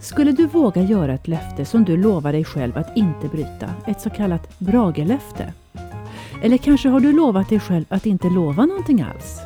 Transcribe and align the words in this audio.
Skulle 0.00 0.32
du 0.32 0.46
våga 0.46 0.82
göra 0.82 1.14
ett 1.14 1.28
löfte 1.28 1.64
som 1.64 1.84
du 1.84 1.96
lovar 1.96 2.32
dig 2.32 2.44
själv 2.44 2.78
att 2.78 2.96
inte 2.96 3.28
bryta, 3.28 3.70
ett 3.86 4.00
så 4.00 4.10
kallat 4.10 4.58
Bragelöfte? 4.58 5.52
Eller 6.42 6.56
kanske 6.56 6.88
har 6.88 7.00
du 7.00 7.12
lovat 7.12 7.48
dig 7.48 7.60
själv 7.60 7.84
att 7.88 8.06
inte 8.06 8.30
lova 8.30 8.66
någonting 8.66 9.02
alls? 9.02 9.40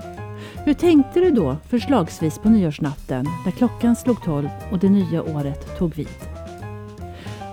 Hur 0.65 0.75
tänkte 0.75 1.21
du 1.21 1.31
då 1.31 1.57
förslagsvis 1.69 2.39
på 2.39 2.49
nyårsnatten 2.49 3.27
när 3.45 3.53
klockan 3.53 3.97
slog 3.97 4.23
tolv 4.23 4.49
och 4.73 4.79
det 4.79 4.89
nya 4.89 5.23
året 5.23 5.79
tog 5.79 5.95
vid? 5.95 6.09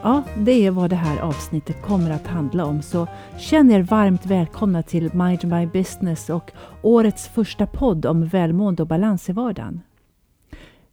Ja, 0.04 0.24
det 0.38 0.66
är 0.66 0.72
vad 0.72 0.90
det 0.90 0.96
här 0.96 1.20
avsnittet 1.20 1.82
kommer 1.82 2.12
att 2.12 2.28
handla 2.28 2.66
om, 2.66 2.82
så 2.82 3.08
känn 3.38 3.72
er 3.72 3.82
varmt 3.82 4.26
välkomna 4.26 4.84
till 4.84 5.14
Mind 5.14 5.44
My 5.44 5.66
Business 5.66 6.30
och 6.30 6.52
årets 6.82 7.28
första 7.28 7.68
podd 7.68 8.06
om 8.06 8.26
välmående 8.26 8.84
och 8.84 8.88
balans 8.88 9.30
i 9.30 9.32
vardagen. 9.32 9.82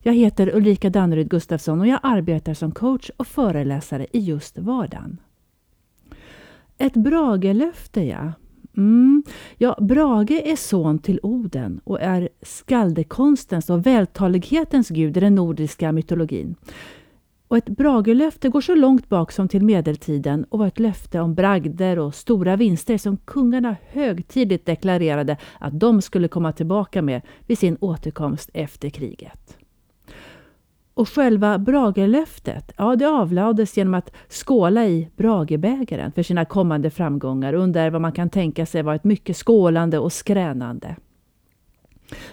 Jag 0.08 0.14
heter 0.14 0.54
Ulrika 0.54 0.90
Danneryd 0.90 1.30
Gustafsson 1.30 1.80
och 1.80 1.86
jag 1.86 2.00
arbetar 2.02 2.54
som 2.54 2.72
coach 2.72 3.10
och 3.16 3.26
föreläsare 3.26 4.06
i 4.12 4.18
just 4.18 4.58
vardagen. 4.58 5.20
Ett 6.78 6.94
Bragelöfte, 6.94 8.02
ja. 8.02 8.32
Mm. 8.76 9.22
Ja, 9.58 9.78
Brage 9.80 10.30
är 10.30 10.56
son 10.56 10.98
till 10.98 11.20
Oden 11.22 11.80
och 11.84 12.00
är 12.00 12.28
skaldekonstens 12.42 13.70
och 13.70 13.86
vältalighetens 13.86 14.88
gud 14.88 15.16
i 15.16 15.20
den 15.20 15.34
nordiska 15.34 15.92
mytologin. 15.92 16.54
Och 17.48 17.56
ett 17.56 17.68
Bragelöfte 17.68 18.48
går 18.48 18.60
så 18.60 18.74
långt 18.74 19.08
bak 19.08 19.32
som 19.32 19.48
till 19.48 19.64
medeltiden 19.64 20.44
och 20.44 20.58
var 20.58 20.66
ett 20.66 20.78
löfte 20.78 21.20
om 21.20 21.34
bragder 21.34 21.98
och 21.98 22.14
stora 22.14 22.56
vinster 22.56 22.98
som 22.98 23.16
kungarna 23.16 23.76
högtidligt 23.88 24.66
deklarerade 24.66 25.36
att 25.60 25.80
de 25.80 26.02
skulle 26.02 26.28
komma 26.28 26.52
tillbaka 26.52 27.02
med 27.02 27.22
vid 27.46 27.58
sin 27.58 27.76
återkomst 27.80 28.50
efter 28.54 28.90
kriget. 28.90 29.58
Och 30.98 31.08
själva 31.08 31.58
Bragelöftet, 31.58 32.72
ja 32.76 32.96
det 32.96 33.08
avlades 33.08 33.76
genom 33.76 33.94
att 33.94 34.12
skåla 34.28 34.86
i 34.86 35.08
Bragebägaren 35.16 36.12
för 36.12 36.22
sina 36.22 36.44
kommande 36.44 36.90
framgångar 36.90 37.52
under 37.52 37.90
vad 37.90 38.00
man 38.00 38.12
kan 38.12 38.30
tänka 38.30 38.66
sig 38.66 38.82
var 38.82 38.94
ett 38.94 39.04
mycket 39.04 39.36
skålande 39.36 39.98
och 39.98 40.12
skränande. 40.12 40.96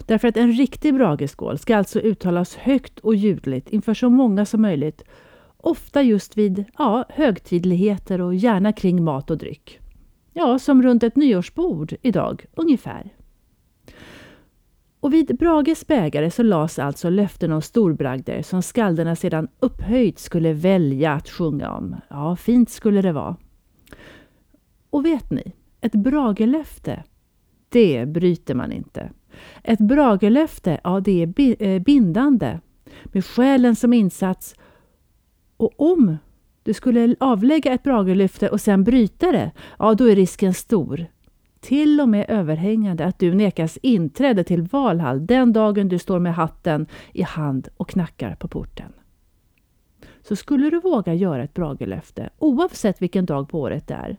Därför 0.05 0.27
att 0.27 0.37
en 0.37 0.51
riktig 0.51 0.93
Brageskål 0.93 1.57
ska 1.57 1.77
alltså 1.77 1.99
uttalas 1.99 2.55
högt 2.55 2.99
och 2.99 3.15
ljudligt 3.15 3.69
inför 3.69 3.93
så 3.93 4.09
många 4.09 4.45
som 4.45 4.61
möjligt. 4.61 5.03
Ofta 5.57 6.01
just 6.01 6.37
vid 6.37 6.65
ja, 6.77 7.05
högtidligheter 7.09 8.21
och 8.21 8.35
gärna 8.35 8.73
kring 8.73 9.03
mat 9.03 9.31
och 9.31 9.37
dryck. 9.37 9.79
Ja, 10.33 10.59
som 10.59 10.83
runt 10.83 11.03
ett 11.03 11.15
nyårsbord 11.15 11.93
idag, 12.01 12.45
ungefär. 12.55 13.11
Och 15.05 15.13
vid 15.13 15.37
Brages 15.37 15.87
bägare 15.87 16.31
så 16.31 16.43
lades 16.43 16.79
alltså 16.79 17.09
löften 17.09 17.51
om 17.51 17.61
storbragder 17.61 18.41
som 18.41 18.61
skalderna 18.61 19.15
sedan 19.15 19.47
upphöjt 19.59 20.19
skulle 20.19 20.53
välja 20.53 21.13
att 21.13 21.29
sjunga 21.29 21.71
om. 21.71 21.95
Ja, 22.09 22.35
fint 22.35 22.69
skulle 22.69 23.01
det 23.01 23.11
vara. 23.11 23.35
Och 24.89 25.05
vet 25.05 25.31
ni, 25.31 25.53
ett 25.81 25.91
Bragelöfte, 25.91 27.03
det 27.69 28.05
bryter 28.05 28.55
man 28.55 28.71
inte. 28.71 29.11
Ett 29.63 29.79
Bragelöfte, 29.79 30.79
ja 30.83 30.99
det 30.99 31.23
är 31.23 31.63
eh, 31.63 31.81
bindande, 31.81 32.59
med 33.03 33.25
själen 33.25 33.75
som 33.75 33.93
insats. 33.93 34.55
Och 35.57 35.81
om 35.81 36.17
du 36.63 36.73
skulle 36.73 37.15
avlägga 37.19 37.73
ett 37.73 37.83
Bragelöfte 37.83 38.49
och 38.49 38.61
sen 38.61 38.83
bryta 38.83 39.31
det, 39.31 39.51
ja 39.79 39.93
då 39.93 40.09
är 40.09 40.15
risken 40.15 40.53
stor 40.53 41.05
till 41.65 42.01
och 42.01 42.09
med 42.09 42.25
överhängande 42.29 43.05
att 43.05 43.19
du 43.19 43.33
nekas 43.33 43.77
inträde 43.81 44.43
till 44.43 44.61
Valhall 44.61 45.25
den 45.25 45.53
dagen 45.53 45.89
du 45.89 45.99
står 45.99 46.19
med 46.19 46.35
hatten 46.35 46.87
i 47.13 47.21
hand 47.21 47.67
och 47.77 47.89
knackar 47.89 48.35
på 48.35 48.47
porten. 48.47 48.93
Så 50.21 50.35
skulle 50.35 50.69
du 50.69 50.79
våga 50.79 51.13
göra 51.13 51.43
ett 51.43 51.53
Bragelöfte, 51.53 52.29
oavsett 52.39 53.01
vilken 53.01 53.25
dag 53.25 53.49
på 53.49 53.59
året 53.59 53.87
det 53.87 53.93
är. 53.93 54.17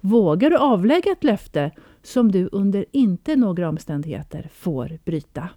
Vågar 0.00 0.50
du 0.50 0.56
avlägga 0.56 1.12
ett 1.12 1.24
löfte 1.24 1.70
som 2.02 2.32
du 2.32 2.48
under 2.52 2.84
inte 2.92 3.36
några 3.36 3.68
omständigheter 3.68 4.48
får 4.52 4.98
bryta. 5.04 5.48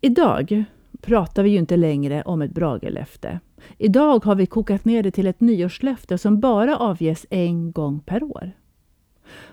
Idag 0.00 0.64
pratar 1.00 1.42
vi 1.42 1.50
ju 1.50 1.58
inte 1.58 1.76
längre 1.76 2.22
om 2.22 2.42
ett 2.42 2.54
Bragelöfte. 2.54 3.40
Idag 3.78 4.24
har 4.24 4.34
vi 4.34 4.46
kokat 4.46 4.84
ner 4.84 5.02
det 5.02 5.10
till 5.10 5.26
ett 5.26 5.40
nyårslöfte 5.40 6.18
som 6.18 6.40
bara 6.40 6.78
avges 6.78 7.26
en 7.30 7.72
gång 7.72 8.00
per 8.00 8.22
år. 8.22 8.52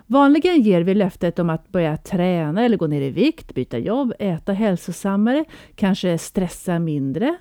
Vanligen 0.06 0.62
ger 0.62 0.82
vi 0.82 0.94
löftet 0.94 1.38
om 1.38 1.50
att 1.50 1.68
börja 1.68 1.96
träna 1.96 2.64
eller 2.64 2.76
gå 2.76 2.86
ner 2.86 3.00
i 3.00 3.10
vikt, 3.10 3.54
byta 3.54 3.78
jobb, 3.78 4.12
äta 4.18 4.52
hälsosammare, 4.52 5.44
kanske 5.74 6.18
stressa 6.18 6.78
mindre. 6.78 7.36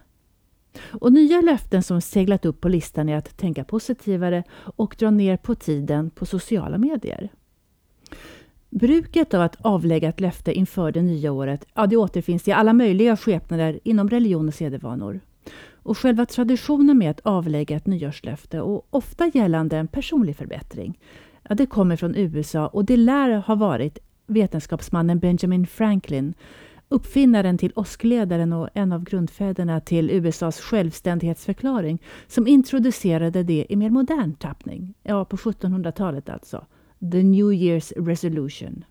Och 0.91 1.13
nya 1.13 1.41
löften 1.41 1.83
som 1.83 2.01
seglat 2.01 2.45
upp 2.45 2.61
på 2.61 2.69
listan 2.69 3.09
är 3.09 3.17
att 3.17 3.37
tänka 3.37 3.63
positivare 3.63 4.43
och 4.75 4.95
dra 4.99 5.11
ner 5.11 5.37
på 5.37 5.55
tiden 5.55 6.09
på 6.09 6.25
sociala 6.25 6.77
medier. 6.77 7.29
Bruket 8.69 9.33
av 9.33 9.41
att 9.41 9.57
avlägga 9.61 10.09
ett 10.09 10.19
löfte 10.19 10.53
inför 10.53 10.91
det 10.91 11.01
nya 11.01 11.31
året 11.31 11.65
ja, 11.73 11.87
det 11.87 11.97
återfinns 11.97 12.47
i 12.47 12.51
alla 12.51 12.73
möjliga 12.73 13.17
skepnader 13.17 13.79
inom 13.83 14.09
religion 14.09 14.47
och 14.47 14.53
sedvanor. 14.53 15.19
Och 15.83 15.97
själva 15.97 16.25
traditionen 16.25 16.97
med 16.97 17.11
att 17.11 17.19
avlägga 17.19 17.77
ett 17.77 17.87
nyårslöfte 17.87 18.61
och 18.61 18.87
ofta 18.89 19.27
gällande 19.33 19.77
en 19.77 19.87
personlig 19.87 20.35
förbättring, 20.35 20.99
ja, 21.49 21.55
det 21.55 21.65
kommer 21.65 21.95
från 21.95 22.15
USA 22.15 22.67
och 22.67 22.85
det 22.85 22.97
lär 22.97 23.29
ha 23.29 23.55
varit 23.55 23.99
vetenskapsmannen 24.27 25.19
Benjamin 25.19 25.67
Franklin, 25.67 26.33
uppfinnaren 26.89 27.57
till 27.57 27.71
åskledaren 27.75 28.53
och 28.53 28.69
en 28.73 28.91
av 28.91 29.03
grundfäderna 29.03 29.79
till 29.79 30.11
USAs 30.11 30.59
självständighetsförklaring, 30.59 32.01
som 32.27 32.47
introducerade 32.47 33.43
det 33.43 33.65
i 33.69 33.75
mer 33.75 33.89
modern 33.89 34.33
tappning, 34.33 34.93
ja 35.03 35.25
på 35.25 35.37
1700-talet 35.37 36.29
alltså, 36.29 36.65
The 37.11 37.23
New 37.23 37.51
Year's 37.51 38.05
Resolution. 38.05 38.83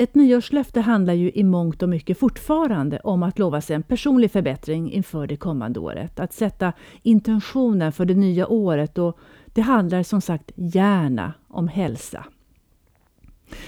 Ett 0.00 0.14
nyårslöfte 0.14 0.80
handlar 0.80 1.14
ju 1.14 1.30
i 1.34 1.44
mångt 1.44 1.82
och 1.82 1.88
mycket 1.88 2.18
fortfarande 2.18 2.98
om 2.98 3.22
att 3.22 3.38
lova 3.38 3.60
sig 3.60 3.76
en 3.76 3.82
personlig 3.82 4.30
förbättring 4.30 4.92
inför 4.92 5.26
det 5.26 5.36
kommande 5.36 5.80
året. 5.80 6.20
Att 6.20 6.32
sätta 6.32 6.72
intentionen 7.02 7.92
för 7.92 8.04
det 8.04 8.14
nya 8.14 8.48
året 8.48 8.98
och 8.98 9.18
det 9.46 9.60
handlar 9.60 10.02
som 10.02 10.20
sagt 10.20 10.52
gärna 10.54 11.32
om 11.48 11.68
hälsa. 11.68 12.24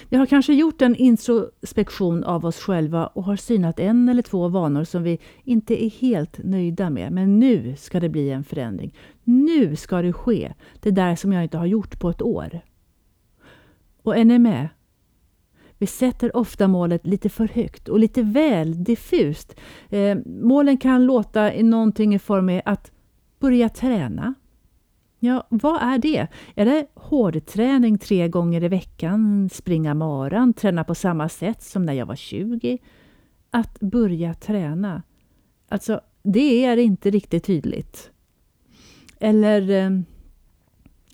Vi 0.08 0.16
har 0.16 0.26
kanske 0.26 0.54
gjort 0.54 0.82
en 0.82 0.96
introspektion 0.96 2.24
av 2.24 2.44
oss 2.44 2.58
själva 2.58 3.06
och 3.06 3.24
har 3.24 3.36
synat 3.36 3.80
en 3.80 4.08
eller 4.08 4.22
två 4.22 4.48
vanor 4.48 4.84
som 4.84 5.02
vi 5.02 5.18
inte 5.44 5.84
är 5.84 5.90
helt 5.90 6.44
nöjda 6.44 6.90
med. 6.90 7.12
Men 7.12 7.38
nu 7.38 7.76
ska 7.76 8.00
det 8.00 8.08
bli 8.08 8.30
en 8.30 8.44
förändring. 8.44 8.94
Nu 9.24 9.76
ska 9.76 10.02
det 10.02 10.12
ske. 10.12 10.52
Det 10.80 10.90
där 10.90 11.16
som 11.16 11.32
jag 11.32 11.42
inte 11.42 11.58
har 11.58 11.66
gjort 11.66 12.00
på 12.00 12.10
ett 12.10 12.22
år. 12.22 12.60
Och 14.02 14.16
är 14.16 14.24
ni 14.24 14.38
med? 14.38 14.68
Vi 15.80 15.86
sätter 15.86 16.36
ofta 16.36 16.68
målet 16.68 17.06
lite 17.06 17.28
för 17.28 17.48
högt 17.48 17.88
och 17.88 17.98
lite 17.98 18.22
väl 18.22 18.84
diffust. 18.84 19.60
Eh, 19.88 20.18
målen 20.26 20.76
kan 20.76 21.06
låta 21.06 21.54
i 21.54 21.62
någonting 21.62 22.14
i 22.14 22.18
form 22.18 22.48
av 22.48 22.60
att 22.64 22.92
börja 23.38 23.68
träna. 23.68 24.34
Ja, 25.18 25.46
vad 25.48 25.82
är 25.82 25.98
det? 25.98 26.26
Är 26.54 26.64
det 26.64 26.86
hårdträning 26.94 27.98
tre 27.98 28.28
gånger 28.28 28.64
i 28.64 28.68
veckan, 28.68 29.50
springa 29.52 29.94
maran, 29.94 30.52
träna 30.52 30.84
på 30.84 30.94
samma 30.94 31.28
sätt 31.28 31.62
som 31.62 31.86
när 31.86 31.92
jag 31.92 32.06
var 32.06 32.16
20? 32.16 32.78
Att 33.50 33.80
börja 33.80 34.34
träna. 34.34 35.02
Alltså, 35.68 36.00
det 36.22 36.64
är 36.64 36.76
inte 36.76 37.10
riktigt 37.10 37.44
tydligt. 37.44 38.10
Eller 39.20 39.70
eh, 39.70 40.00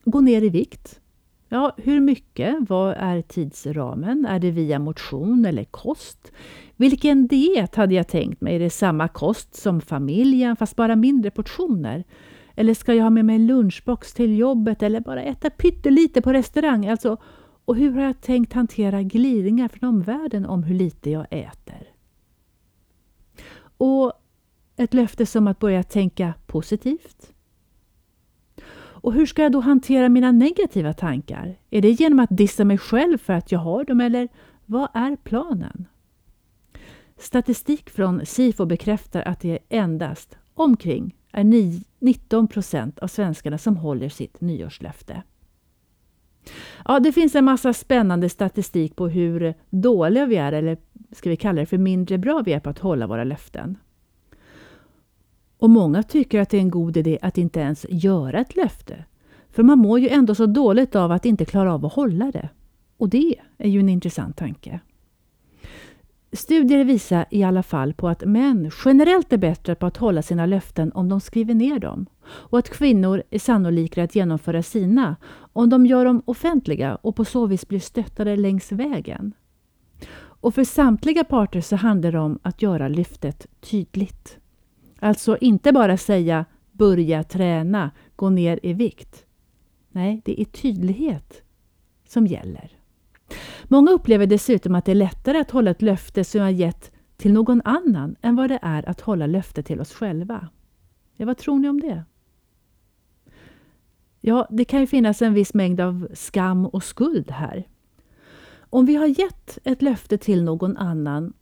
gå 0.04 0.20
ner 0.20 0.42
i 0.42 0.48
vikt. 0.48 1.00
Ja, 1.48 1.72
hur 1.76 2.00
mycket? 2.00 2.56
Vad 2.68 2.94
är 2.98 3.22
tidsramen? 3.22 4.26
Är 4.26 4.38
det 4.38 4.50
via 4.50 4.78
motion 4.78 5.44
eller 5.44 5.64
kost? 5.64 6.32
Vilken 6.76 7.26
diet 7.26 7.74
hade 7.74 7.94
jag 7.94 8.08
tänkt 8.08 8.40
mig? 8.40 8.54
Är 8.54 8.60
det 8.60 8.70
samma 8.70 9.08
kost 9.08 9.54
som 9.54 9.80
familjen 9.80 10.56
fast 10.56 10.76
bara 10.76 10.96
mindre 10.96 11.30
portioner? 11.30 12.04
Eller 12.54 12.74
ska 12.74 12.94
jag 12.94 13.02
ha 13.02 13.10
med 13.10 13.24
mig 13.24 13.38
lunchbox 13.38 14.14
till 14.14 14.38
jobbet 14.38 14.82
eller 14.82 15.00
bara 15.00 15.22
äta 15.22 15.50
pyttelite 15.50 16.22
på 16.22 16.32
restaurang? 16.32 16.86
Alltså, 16.86 17.16
och 17.64 17.76
hur 17.76 17.90
har 17.92 18.02
jag 18.02 18.20
tänkt 18.20 18.52
hantera 18.52 19.02
glidningar 19.02 19.68
från 19.68 19.88
omvärlden 19.88 20.46
om 20.46 20.62
hur 20.62 20.74
lite 20.74 21.10
jag 21.10 21.26
äter? 21.30 21.88
Och 23.78 24.12
ett 24.76 24.94
löfte 24.94 25.26
som 25.26 25.46
att 25.46 25.58
börja 25.58 25.82
tänka 25.82 26.34
positivt. 26.46 27.32
Och 29.06 29.12
hur 29.12 29.26
ska 29.26 29.42
jag 29.42 29.52
då 29.52 29.60
hantera 29.60 30.08
mina 30.08 30.32
negativa 30.32 30.92
tankar? 30.92 31.58
Är 31.70 31.82
det 31.82 31.90
genom 31.90 32.18
att 32.18 32.28
dissa 32.30 32.64
mig 32.64 32.78
själv 32.78 33.18
för 33.18 33.32
att 33.32 33.52
jag 33.52 33.58
har 33.58 33.84
dem 33.84 34.00
eller 34.00 34.28
vad 34.64 34.88
är 34.94 35.16
planen? 35.16 35.86
Statistik 37.16 37.90
från 37.90 38.26
SIFO 38.26 38.66
bekräftar 38.66 39.22
att 39.22 39.40
det 39.40 39.50
är 39.50 39.58
endast 39.68 40.36
omkring 40.54 41.16
är 41.32 41.44
19 41.98 42.48
procent 42.48 42.98
av 42.98 43.06
svenskarna 43.06 43.58
som 43.58 43.76
håller 43.76 44.08
sitt 44.08 44.40
nyårslöfte. 44.40 45.22
Ja, 46.84 47.00
det 47.00 47.12
finns 47.12 47.34
en 47.34 47.44
massa 47.44 47.72
spännande 47.72 48.28
statistik 48.28 48.96
på 48.96 49.08
hur 49.08 49.54
dåliga 49.70 50.26
vi 50.26 50.36
är, 50.36 50.52
eller 50.52 50.76
ska 51.12 51.30
vi 51.30 51.36
kalla 51.36 51.60
det 51.60 51.66
för 51.66 51.78
mindre 51.78 52.18
bra 52.18 52.42
vi 52.44 52.52
är 52.52 52.60
på 52.60 52.70
att 52.70 52.78
hålla 52.78 53.06
våra 53.06 53.24
löften. 53.24 53.78
Och 55.58 55.70
många 55.70 56.02
tycker 56.02 56.40
att 56.40 56.50
det 56.50 56.56
är 56.56 56.60
en 56.60 56.70
god 56.70 56.96
idé 56.96 57.18
att 57.22 57.38
inte 57.38 57.60
ens 57.60 57.86
göra 57.88 58.40
ett 58.40 58.56
löfte. 58.56 59.04
För 59.50 59.62
man 59.62 59.78
mår 59.78 59.98
ju 60.00 60.08
ändå 60.08 60.34
så 60.34 60.46
dåligt 60.46 60.96
av 60.96 61.12
att 61.12 61.26
inte 61.26 61.44
klara 61.44 61.74
av 61.74 61.86
att 61.86 61.92
hålla 61.92 62.30
det. 62.30 62.48
Och 62.96 63.08
det 63.08 63.34
är 63.58 63.68
ju 63.68 63.80
en 63.80 63.88
intressant 63.88 64.36
tanke. 64.36 64.80
Studier 66.32 66.84
visar 66.84 67.26
i 67.30 67.42
alla 67.42 67.62
fall 67.62 67.94
på 67.94 68.08
att 68.08 68.24
män 68.24 68.70
generellt 68.84 69.32
är 69.32 69.38
bättre 69.38 69.74
på 69.74 69.86
att 69.86 69.96
hålla 69.96 70.22
sina 70.22 70.46
löften 70.46 70.92
om 70.92 71.08
de 71.08 71.20
skriver 71.20 71.54
ner 71.54 71.78
dem 71.78 72.06
och 72.26 72.58
att 72.58 72.70
kvinnor 72.70 73.22
är 73.30 73.38
sannolikare 73.38 74.04
att 74.04 74.14
genomföra 74.14 74.62
sina 74.62 75.16
om 75.52 75.70
de 75.70 75.86
gör 75.86 76.04
dem 76.04 76.22
offentliga 76.24 76.94
och 76.94 77.16
på 77.16 77.24
så 77.24 77.46
vis 77.46 77.68
blir 77.68 77.80
stöttade 77.80 78.36
längs 78.36 78.72
vägen. 78.72 79.32
Och 80.18 80.54
för 80.54 80.64
samtliga 80.64 81.24
parter 81.24 81.60
så 81.60 81.76
handlar 81.76 82.12
det 82.12 82.18
om 82.18 82.38
att 82.42 82.62
göra 82.62 82.88
lyftet 82.88 83.46
tydligt. 83.60 84.38
Alltså 85.06 85.36
inte 85.40 85.72
bara 85.72 85.96
säga 85.96 86.44
börja 86.72 87.24
träna, 87.24 87.90
gå 88.16 88.30
ner 88.30 88.60
i 88.62 88.72
vikt. 88.72 89.26
Nej, 89.90 90.22
det 90.24 90.40
är 90.40 90.44
tydlighet 90.44 91.42
som 92.08 92.26
gäller. 92.26 92.70
Många 93.64 93.90
upplever 93.90 94.26
dessutom 94.26 94.74
att 94.74 94.84
det 94.84 94.90
är 94.90 94.94
lättare 94.96 95.38
att 95.38 95.50
hålla 95.50 95.70
ett 95.70 95.82
löfte 95.82 96.24
som 96.24 96.40
jag 96.40 96.52
gett 96.52 96.92
till 97.16 97.32
någon 97.32 97.62
annan 97.64 98.16
än 98.22 98.36
vad 98.36 98.50
det 98.50 98.58
är 98.62 98.88
att 98.88 99.00
hålla 99.00 99.26
löfte 99.26 99.62
till 99.62 99.80
oss 99.80 99.92
själva. 99.92 100.48
Ja, 101.16 101.26
vad 101.26 101.38
tror 101.38 101.58
ni 101.58 101.68
om 101.68 101.80
det? 101.80 102.04
Ja, 104.20 104.46
det 104.50 104.64
kan 104.64 104.80
ju 104.80 104.86
finnas 104.86 105.22
en 105.22 105.34
viss 105.34 105.54
mängd 105.54 105.80
av 105.80 106.08
skam 106.14 106.66
och 106.66 106.84
skuld 106.84 107.30
här. 107.30 107.68
Om 108.58 108.86
vi 108.86 108.94
har 108.94 109.06
gett 109.06 109.58
ett 109.64 109.82
löfte 109.82 110.18
till 110.18 110.44
någon 110.44 110.76
annan 110.76 111.32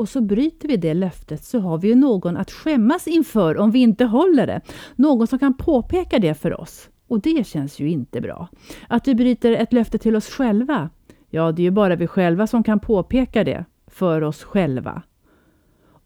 och 0.00 0.08
så 0.08 0.20
bryter 0.20 0.68
vi 0.68 0.76
det 0.76 0.94
löftet 0.94 1.44
så 1.44 1.60
har 1.60 1.78
vi 1.78 1.88
ju 1.88 1.94
någon 1.94 2.36
att 2.36 2.50
skämmas 2.50 3.06
inför 3.06 3.56
om 3.58 3.70
vi 3.70 3.78
inte 3.78 4.04
håller 4.04 4.46
det. 4.46 4.60
Någon 4.96 5.26
som 5.26 5.38
kan 5.38 5.54
påpeka 5.54 6.18
det 6.18 6.34
för 6.34 6.60
oss. 6.60 6.88
Och 7.08 7.20
det 7.20 7.46
känns 7.46 7.80
ju 7.80 7.90
inte 7.90 8.20
bra. 8.20 8.48
Att 8.88 9.08
vi 9.08 9.14
bryter 9.14 9.52
ett 9.52 9.72
löfte 9.72 9.98
till 9.98 10.16
oss 10.16 10.28
själva, 10.28 10.90
ja 11.30 11.52
det 11.52 11.62
är 11.62 11.64
ju 11.64 11.70
bara 11.70 11.96
vi 11.96 12.06
själva 12.06 12.46
som 12.46 12.62
kan 12.62 12.80
påpeka 12.80 13.44
det 13.44 13.64
för 13.86 14.22
oss 14.22 14.42
själva. 14.44 15.02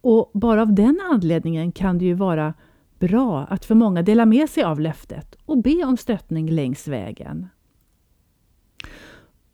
Och 0.01 0.31
bara 0.35 0.63
av 0.63 0.75
den 0.75 1.01
anledningen 1.13 1.73
kan 1.73 1.99
det 1.99 2.05
ju 2.05 2.15
vara 2.15 2.55
bra 2.99 3.41
att 3.45 3.65
för 3.65 3.75
många 3.75 4.03
dela 4.03 4.27
med 4.27 4.51
sig 4.51 4.63
av 4.63 4.81
löftet 4.81 5.37
och 5.45 5.63
be 5.63 5.85
om 5.85 5.97
stöttning 5.97 6.51
längs 6.51 6.89
vägen. 6.89 7.47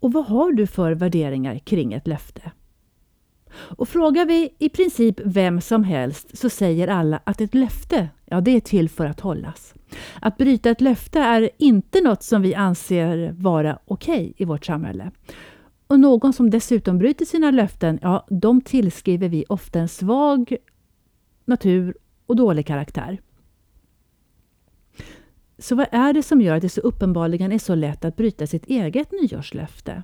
Och 0.01 0.13
vad 0.13 0.27
har 0.27 0.53
du 0.53 0.67
för 0.67 0.93
värderingar 0.93 1.59
kring 1.59 1.93
ett 1.93 2.07
löfte? 2.07 2.53
Och 3.53 3.89
frågar 3.89 4.27
vi 4.27 4.55
i 4.59 4.69
princip 4.69 5.21
vem 5.25 5.61
som 5.61 5.85
helst 5.85 6.39
så 6.39 6.51
säger 6.51 6.89
alla 6.89 7.21
att 7.25 7.41
ett 7.41 7.55
löfte, 7.55 8.09
ja 8.25 8.41
det 8.41 8.51
är 8.51 8.61
till 8.61 8.89
för 8.89 9.07
att 9.07 9.21
hållas. 9.21 9.75
Att 10.21 10.37
bryta 10.37 10.71
ett 10.71 10.81
löfte 10.81 11.19
är 11.19 11.51
inte 11.59 12.01
något 12.01 12.23
som 12.23 12.43
vi 12.43 12.55
anser 12.55 13.35
vara 13.39 13.79
okej 13.85 14.21
okay 14.21 14.33
i 14.37 14.45
vårt 14.45 14.67
samhälle. 14.67 15.11
Och 15.87 16.01
någon 16.01 16.33
som 16.33 16.51
dessutom 16.51 16.99
bryter 16.99 17.25
sina 17.25 17.51
löften, 17.51 17.99
ja 18.03 18.27
de 18.31 18.61
tillskriver 18.61 19.29
vi 19.29 19.45
ofta 19.49 19.79
en 19.79 19.89
svag 19.89 20.57
natur 21.45 21.97
och 22.27 22.37
dålig 22.37 22.67
karaktär. 22.67 23.21
Så 25.59 25.75
vad 25.75 25.87
är 25.93 26.13
det 26.13 26.23
som 26.23 26.41
gör 26.41 26.57
att 26.57 26.63
det 26.63 26.69
så 26.69 26.81
uppenbarligen 26.81 27.53
är 27.53 27.59
så 27.59 27.75
lätt 27.75 28.05
att 28.05 28.17
bryta 28.17 28.47
sitt 28.47 28.67
eget 28.67 29.13
nyårslöfte? 29.13 30.03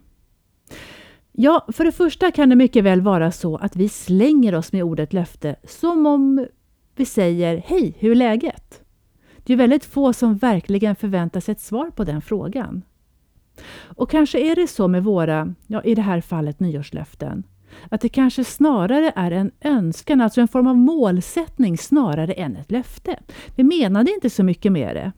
Ja, 1.38 1.66
för 1.72 1.84
det 1.84 1.92
första 1.92 2.30
kan 2.30 2.48
det 2.48 2.56
mycket 2.56 2.84
väl 2.84 3.00
vara 3.00 3.32
så 3.32 3.56
att 3.56 3.76
vi 3.76 3.88
slänger 3.88 4.54
oss 4.54 4.72
med 4.72 4.82
ordet 4.82 5.12
löfte 5.12 5.56
som 5.64 6.06
om 6.06 6.46
vi 6.96 7.04
säger 7.04 7.62
Hej, 7.66 7.94
hur 7.98 8.10
är 8.10 8.14
läget? 8.14 8.80
Det 9.36 9.52
är 9.52 9.56
väldigt 9.56 9.84
få 9.84 10.12
som 10.12 10.36
verkligen 10.36 10.96
förväntar 10.96 11.40
sig 11.40 11.52
ett 11.52 11.60
svar 11.60 11.90
på 11.90 12.04
den 12.04 12.22
frågan. 12.22 12.82
Och 13.82 14.10
kanske 14.10 14.52
är 14.52 14.56
det 14.56 14.66
så 14.66 14.88
med 14.88 15.04
våra, 15.04 15.54
ja 15.66 15.82
i 15.82 15.94
det 15.94 16.02
här 16.02 16.20
fallet 16.20 16.60
nyårslöften, 16.60 17.44
att 17.90 18.00
det 18.00 18.08
kanske 18.08 18.44
snarare 18.44 19.12
är 19.16 19.30
en 19.30 19.50
önskan, 19.60 20.20
alltså 20.20 20.40
en 20.40 20.48
form 20.48 20.66
av 20.66 20.76
målsättning 20.76 21.78
snarare 21.78 22.32
än 22.32 22.56
ett 22.56 22.70
löfte. 22.70 23.18
Vi 23.54 23.64
menade 23.64 24.10
inte 24.10 24.30
så 24.30 24.42
mycket 24.42 24.72
med 24.72 24.96
det. 24.96 25.12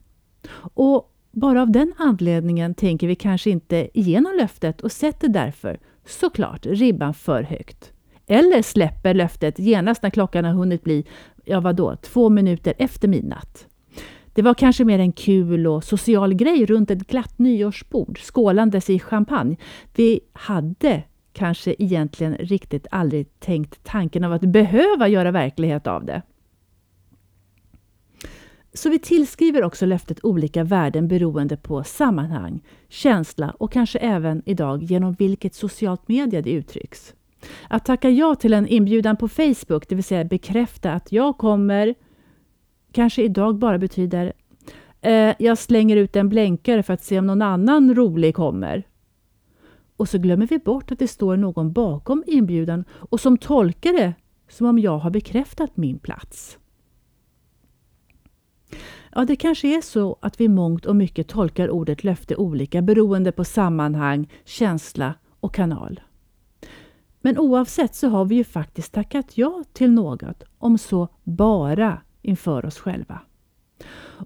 Och 0.74 1.14
bara 1.32 1.62
av 1.62 1.70
den 1.70 1.92
anledningen 1.96 2.74
tänker 2.74 3.06
vi 3.06 3.14
kanske 3.14 3.50
inte 3.50 3.88
igenom 3.98 4.32
löftet 4.36 4.80
och 4.80 4.92
sätter 4.92 5.28
därför 5.28 5.78
såklart 6.08 6.66
ribban 6.66 7.14
för 7.14 7.42
högt. 7.42 7.92
Eller 8.26 8.62
släpper 8.62 9.14
löftet 9.14 9.58
genast 9.58 10.02
när 10.02 10.10
klockan 10.10 10.44
har 10.44 10.52
hunnit 10.52 10.84
bli, 10.84 11.04
ja 11.44 11.60
vadå, 11.60 11.96
två 11.96 12.28
minuter 12.28 12.74
efter 12.78 13.08
midnatt. 13.08 13.66
Det 14.34 14.42
var 14.42 14.54
kanske 14.54 14.84
mer 14.84 14.98
en 14.98 15.12
kul 15.12 15.66
och 15.66 15.84
social 15.84 16.34
grej 16.34 16.66
runt 16.66 16.90
ett 16.90 17.06
glatt 17.06 17.38
nyårsbord, 17.38 18.18
skålandes 18.18 18.90
i 18.90 18.98
champagne. 18.98 19.56
Vi 19.96 20.20
hade 20.32 21.02
kanske 21.32 21.74
egentligen 21.78 22.34
riktigt 22.34 22.86
aldrig 22.90 23.40
tänkt 23.40 23.84
tanken 23.84 24.24
av 24.24 24.32
att 24.32 24.40
behöva 24.40 25.08
göra 25.08 25.30
verklighet 25.30 25.86
av 25.86 26.04
det. 26.04 26.22
Så 28.78 28.88
vi 28.88 28.98
tillskriver 28.98 29.64
också 29.64 29.86
löftet 29.86 30.24
olika 30.24 30.64
värden 30.64 31.08
beroende 31.08 31.56
på 31.56 31.84
sammanhang, 31.84 32.60
känsla 32.88 33.54
och 33.58 33.72
kanske 33.72 33.98
även 33.98 34.42
idag 34.46 34.82
genom 34.82 35.12
vilket 35.12 35.54
socialt 35.54 36.08
media 36.08 36.42
det 36.42 36.50
uttrycks. 36.50 37.14
Att 37.68 37.84
tacka 37.84 38.10
ja 38.10 38.34
till 38.34 38.54
en 38.54 38.66
inbjudan 38.66 39.16
på 39.16 39.28
Facebook, 39.28 39.88
det 39.88 39.94
vill 39.94 40.04
säga 40.04 40.24
bekräfta 40.24 40.92
att 40.92 41.12
jag 41.12 41.38
kommer, 41.38 41.94
kanske 42.92 43.22
idag 43.22 43.58
bara 43.58 43.78
betyder 43.78 44.32
eh, 45.00 45.34
jag 45.38 45.58
slänger 45.58 45.96
ut 45.96 46.16
en 46.16 46.28
blänkare 46.28 46.82
för 46.82 46.94
att 46.94 47.04
se 47.04 47.18
om 47.18 47.26
någon 47.26 47.42
annan 47.42 47.94
rolig 47.94 48.34
kommer. 48.34 48.82
Och 49.96 50.08
så 50.08 50.18
glömmer 50.18 50.46
vi 50.46 50.58
bort 50.58 50.92
att 50.92 50.98
det 50.98 51.08
står 51.08 51.36
någon 51.36 51.72
bakom 51.72 52.24
inbjudan 52.26 52.84
och 52.90 53.20
som 53.20 53.38
tolkar 53.38 53.92
det 53.92 54.14
som 54.48 54.66
om 54.66 54.78
jag 54.78 54.98
har 54.98 55.10
bekräftat 55.10 55.76
min 55.76 55.98
plats. 55.98 56.58
Ja, 59.18 59.24
det 59.24 59.36
kanske 59.36 59.76
är 59.76 59.80
så 59.80 60.16
att 60.20 60.40
vi 60.40 60.48
mångt 60.48 60.86
och 60.86 60.96
mycket 60.96 61.28
tolkar 61.28 61.70
ordet 61.70 62.04
löfte 62.04 62.36
olika 62.36 62.82
beroende 62.82 63.32
på 63.32 63.44
sammanhang, 63.44 64.28
känsla 64.44 65.14
och 65.40 65.54
kanal. 65.54 66.00
Men 67.20 67.38
oavsett 67.38 67.94
så 67.94 68.08
har 68.08 68.24
vi 68.24 68.34
ju 68.34 68.44
faktiskt 68.44 68.92
tackat 68.92 69.38
ja 69.38 69.64
till 69.72 69.90
något, 69.90 70.42
om 70.58 70.78
så 70.78 71.08
bara 71.24 72.00
inför 72.22 72.66
oss 72.66 72.78
själva. 72.78 73.20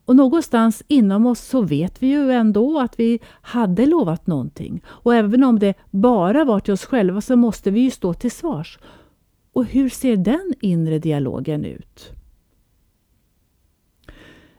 Och 0.05 0.17
någonstans 0.17 0.83
inom 0.89 1.27
oss 1.27 1.41
så 1.41 1.63
vet 1.63 2.03
vi 2.03 2.07
ju 2.07 2.33
ändå 2.33 2.81
att 2.81 3.01
vi 3.01 3.21
hade 3.43 3.87
lovat 3.87 4.27
någonting. 4.27 4.83
Och 4.87 5.15
även 5.15 5.45
om 5.45 5.59
det 5.59 5.75
bara 5.91 6.45
var 6.45 6.61
till 6.61 6.75
oss 6.75 6.85
själva 6.85 7.21
så 7.21 7.37
måste 7.37 7.71
vi 7.71 7.81
ju 7.81 7.91
stå 7.91 8.15
till 8.15 8.33
svars. 8.33 8.79
Och 9.53 9.65
hur 9.65 9.89
ser 9.89 10.17
den 10.17 10.55
inre 10.61 10.99
dialogen 10.99 11.65
ut? 11.65 12.13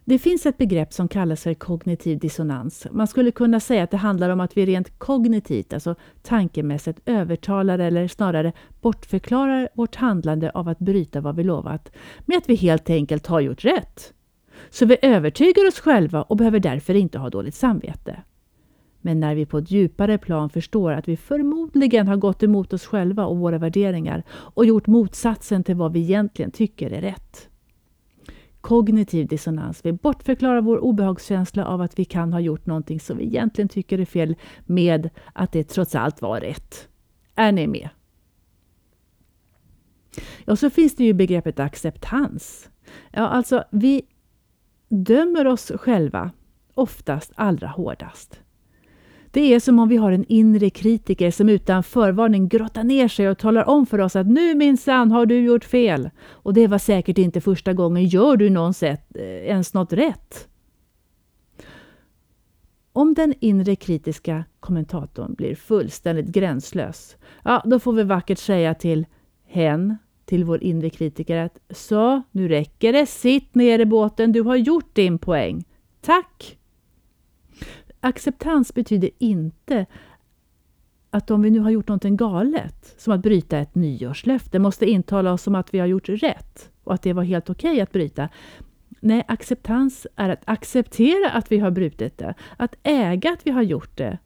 Det 0.05 0.19
finns 0.19 0.45
ett 0.45 0.57
begrepp 0.57 0.93
som 0.93 1.07
kallas 1.07 1.43
för 1.43 1.53
kognitiv 1.53 2.19
dissonans. 2.19 2.88
Man 2.91 3.07
skulle 3.07 3.31
kunna 3.31 3.60
säga 3.60 3.83
att 3.83 3.91
det 3.91 3.98
handlar 3.98 4.29
om 4.29 4.39
att 4.39 4.57
vi 4.57 4.65
rent 4.65 5.00
kognitivt, 5.00 5.74
alltså 5.74 5.95
tankemässigt, 6.22 7.00
övertalar 7.05 7.79
eller 7.79 8.07
snarare 8.07 8.53
bortförklarar 8.81 9.69
vårt 9.74 9.95
handlande 9.95 10.51
av 10.51 10.69
att 10.69 10.79
bryta 10.79 11.22
vad 11.22 11.36
vi 11.36 11.43
lovat 11.43 11.91
med 12.25 12.38
att 12.38 12.50
vi 12.50 12.55
helt 12.55 12.89
enkelt 12.89 13.27
har 13.27 13.39
gjort 13.39 13.65
rätt. 13.65 14.13
Så 14.69 14.86
vi 14.86 14.98
övertygar 15.01 15.67
oss 15.67 15.79
själva 15.79 16.22
och 16.22 16.38
behöver 16.38 16.60
därför 16.60 16.95
inte 16.95 17.19
ha 17.19 17.29
dåligt 17.29 17.55
samvete. 17.55 18.22
Men 19.01 19.19
när 19.19 19.36
vi 19.36 19.45
på 19.45 19.57
ett 19.57 19.72
djupare 19.72 20.17
plan 20.17 20.50
förstår 20.50 20.91
att 20.91 21.07
vi 21.07 21.17
förmodligen 21.17 22.07
har 22.07 22.17
gått 22.17 22.43
emot 22.43 22.74
oss 22.74 22.86
själva 22.86 23.25
och 23.25 23.38
våra 23.38 23.57
värderingar 23.57 24.24
och 24.29 24.65
gjort 24.65 24.88
motsatsen 24.88 25.63
till 25.63 25.75
vad 25.75 25.93
vi 25.93 26.00
egentligen 26.00 26.51
tycker 26.51 26.91
är 26.91 27.01
rätt 27.01 27.50
kognitiv 28.63 29.27
dissonans. 29.27 29.86
Vi 29.86 29.93
bortförklarar 29.93 30.62
vår 30.62 30.77
obehagskänsla 30.77 31.65
av 31.65 31.82
att 31.82 32.00
vi 32.00 32.05
kan 32.05 32.34
ha 32.34 32.39
gjort 32.39 32.65
någonting 32.65 33.00
som 33.00 33.17
vi 33.17 33.24
egentligen 33.24 33.70
tycker 33.70 34.00
är 34.00 34.05
fel 34.05 34.36
med 34.65 35.10
att 35.34 35.51
det 35.51 35.63
trots 35.63 35.96
allt 35.96 36.22
var 36.22 36.39
rätt. 36.39 36.88
Är 37.36 37.51
ni 37.51 37.67
med? 37.67 37.89
Och 40.48 40.60
så 40.60 40.70
finns 40.70 40.96
det 40.96 41.03
ju 41.03 41.13
begreppet 41.13 41.60
acceptans. 41.60 42.70
Ja, 43.12 43.27
alltså 43.27 43.63
vi 43.72 44.01
dömer 44.89 45.48
oss 45.48 45.72
själva 45.75 46.32
oftast 46.74 47.32
allra 47.36 47.67
hårdast. 47.67 48.42
Det 49.33 49.53
är 49.53 49.59
som 49.59 49.79
om 49.79 49.89
vi 49.89 49.97
har 49.97 50.11
en 50.11 50.25
inre 50.27 50.69
kritiker 50.69 51.31
som 51.31 51.49
utan 51.49 51.83
förvarning 51.83 52.47
grottar 52.47 52.83
ner 52.83 53.07
sig 53.07 53.29
och 53.29 53.37
talar 53.37 53.69
om 53.69 53.85
för 53.85 53.99
oss 53.99 54.15
att 54.15 54.27
nu 54.27 54.55
minsann 54.55 55.11
har 55.11 55.25
du 55.25 55.39
gjort 55.39 55.63
fel. 55.63 56.09
Och 56.29 56.53
det 56.53 56.67
var 56.67 56.77
säkert 56.77 57.17
inte 57.17 57.41
första 57.41 57.73
gången. 57.73 58.05
Gör 58.05 58.37
du 58.37 58.49
någonsin 58.49 58.97
eh, 59.15 59.23
ens 59.25 59.73
något 59.73 59.93
rätt? 59.93 60.47
Om 62.91 63.13
den 63.13 63.33
inre 63.39 63.75
kritiska 63.75 64.45
kommentatorn 64.59 65.33
blir 65.33 65.55
fullständigt 65.55 66.27
gränslös, 66.27 67.17
ja, 67.43 67.61
då 67.65 67.79
får 67.79 67.93
vi 67.93 68.03
vackert 68.03 68.39
säga 68.39 68.73
till 68.73 69.05
hen, 69.47 69.97
till 70.25 70.43
vår 70.43 70.63
inre 70.63 70.89
kritiker 70.89 71.37
att 71.37 71.57
så, 71.69 72.21
nu 72.31 72.47
räcker 72.47 72.93
det, 72.93 73.05
sitt 73.05 73.55
ner 73.55 73.79
i 73.79 73.85
båten, 73.85 74.31
du 74.31 74.41
har 74.41 74.55
gjort 74.55 74.95
din 74.95 75.17
poäng. 75.17 75.63
Tack! 76.01 76.57
Acceptans 78.05 78.74
betyder 78.74 79.10
inte 79.17 79.86
att 81.10 81.31
om 81.31 81.41
vi 81.41 81.50
nu 81.50 81.60
har 81.60 81.69
gjort 81.69 81.88
någonting 81.88 82.17
galet, 82.17 82.95
som 82.98 83.13
att 83.13 83.22
bryta 83.22 83.57
ett 83.57 83.75
nyårslöfte, 83.75 84.60
måste 84.60 84.86
intala 84.86 85.33
oss 85.33 85.41
som 85.41 85.55
att 85.55 85.74
vi 85.74 85.79
har 85.79 85.88
gjort 85.88 86.10
rätt 86.10 86.72
och 86.83 86.93
att 86.93 87.01
det 87.01 87.13
var 87.13 87.24
helt 87.24 87.50
okej 87.50 87.72
okay 87.72 87.81
att 87.81 87.91
bryta. 87.91 88.29
Nej, 89.00 89.25
acceptans 89.27 90.07
är 90.15 90.29
att 90.29 90.41
acceptera 90.45 91.29
att 91.29 91.51
vi 91.51 91.60
har 91.60 91.72
brutit 91.72 92.17
det, 92.17 92.33
att 92.57 92.75
äga 92.83 93.31
att 93.31 93.48
vi 93.48 93.51
har 93.51 93.62
gjort 93.62 93.98
det 93.98 94.17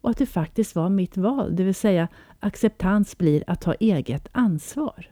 och 0.00 0.10
att 0.10 0.18
det 0.18 0.26
faktiskt 0.26 0.74
var 0.74 0.88
mitt 0.88 1.16
val, 1.16 1.56
det 1.56 1.64
vill 1.64 1.74
säga 1.74 2.08
acceptans 2.40 3.18
blir 3.18 3.44
att 3.46 3.60
ta 3.60 3.74
eget 3.74 4.28
ansvar. 4.32 5.10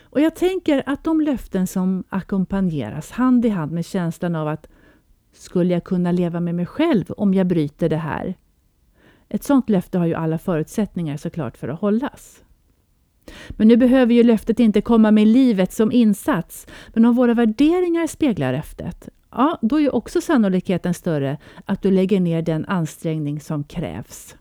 Och 0.00 0.20
jag 0.20 0.36
tänker 0.36 0.82
att 0.86 1.04
de 1.04 1.20
löften 1.20 1.66
som 1.66 2.04
ackompanjeras 2.08 3.10
hand 3.10 3.44
i 3.44 3.48
hand 3.48 3.72
med 3.72 3.84
känslan 3.84 4.34
av 4.34 4.48
att 4.48 4.68
skulle 5.38 5.74
jag 5.74 5.84
kunna 5.84 6.12
leva 6.12 6.40
med 6.40 6.54
mig 6.54 6.66
själv 6.66 7.04
om 7.16 7.34
jag 7.34 7.46
bryter 7.46 7.88
det 7.88 7.96
här? 7.96 8.34
Ett 9.28 9.44
sådant 9.44 9.70
löfte 9.70 9.98
har 9.98 10.06
ju 10.06 10.14
alla 10.14 10.38
förutsättningar 10.38 11.16
såklart 11.16 11.56
för 11.56 11.68
att 11.68 11.80
hållas. 11.80 12.44
Men 13.50 13.68
nu 13.68 13.76
behöver 13.76 14.14
ju 14.14 14.22
löftet 14.22 14.60
inte 14.60 14.80
komma 14.80 15.10
med 15.10 15.28
livet 15.28 15.72
som 15.72 15.92
insats. 15.92 16.66
Men 16.88 17.04
om 17.04 17.14
våra 17.14 17.34
värderingar 17.34 18.06
speglar 18.06 18.52
löftet, 18.52 19.08
ja, 19.30 19.58
då 19.62 19.76
är 19.76 19.80
ju 19.80 19.90
också 19.90 20.20
sannolikheten 20.20 20.94
större 20.94 21.38
att 21.64 21.82
du 21.82 21.90
lägger 21.90 22.20
ner 22.20 22.42
den 22.42 22.64
ansträngning 22.64 23.40
som 23.40 23.64
krävs. 23.64 24.36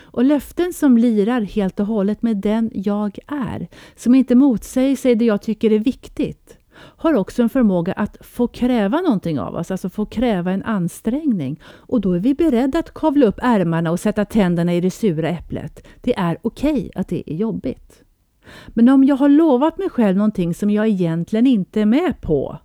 Och 0.00 0.24
löften 0.24 0.72
som 0.72 0.98
lirar 0.98 1.40
helt 1.40 1.80
och 1.80 1.86
hållet 1.86 2.22
med 2.22 2.36
den 2.36 2.70
jag 2.74 3.18
är, 3.26 3.68
som 3.96 4.14
inte 4.14 4.34
motsäger 4.34 4.96
sig 4.96 5.14
det 5.14 5.24
jag 5.24 5.42
tycker 5.42 5.72
är 5.72 5.78
viktigt, 5.78 6.58
har 6.74 7.14
också 7.14 7.42
en 7.42 7.48
förmåga 7.48 7.92
att 7.92 8.16
få 8.20 8.48
kräva 8.48 9.00
någonting 9.00 9.40
av 9.40 9.54
oss, 9.54 9.70
alltså 9.70 9.90
få 9.90 10.06
kräva 10.06 10.52
en 10.52 10.62
ansträngning. 10.62 11.60
Och 11.64 12.00
då 12.00 12.12
är 12.12 12.18
vi 12.18 12.34
beredda 12.34 12.78
att 12.78 12.94
kavla 12.94 13.26
upp 13.26 13.38
ärmarna 13.42 13.90
och 13.90 14.00
sätta 14.00 14.24
tänderna 14.24 14.74
i 14.74 14.80
det 14.80 14.90
sura 14.90 15.28
äpplet. 15.28 15.86
Det 16.00 16.18
är 16.18 16.38
okej 16.42 16.72
okay 16.72 16.90
att 16.94 17.08
det 17.08 17.30
är 17.30 17.36
jobbigt. 17.36 18.02
Men 18.68 18.88
om 18.88 19.04
jag 19.04 19.16
har 19.16 19.28
lovat 19.28 19.78
mig 19.78 19.90
själv 19.90 20.16
någonting 20.16 20.54
som 20.54 20.70
jag 20.70 20.88
egentligen 20.88 21.46
inte 21.46 21.80
är 21.80 21.86
med 21.86 22.20
på, 22.20 22.58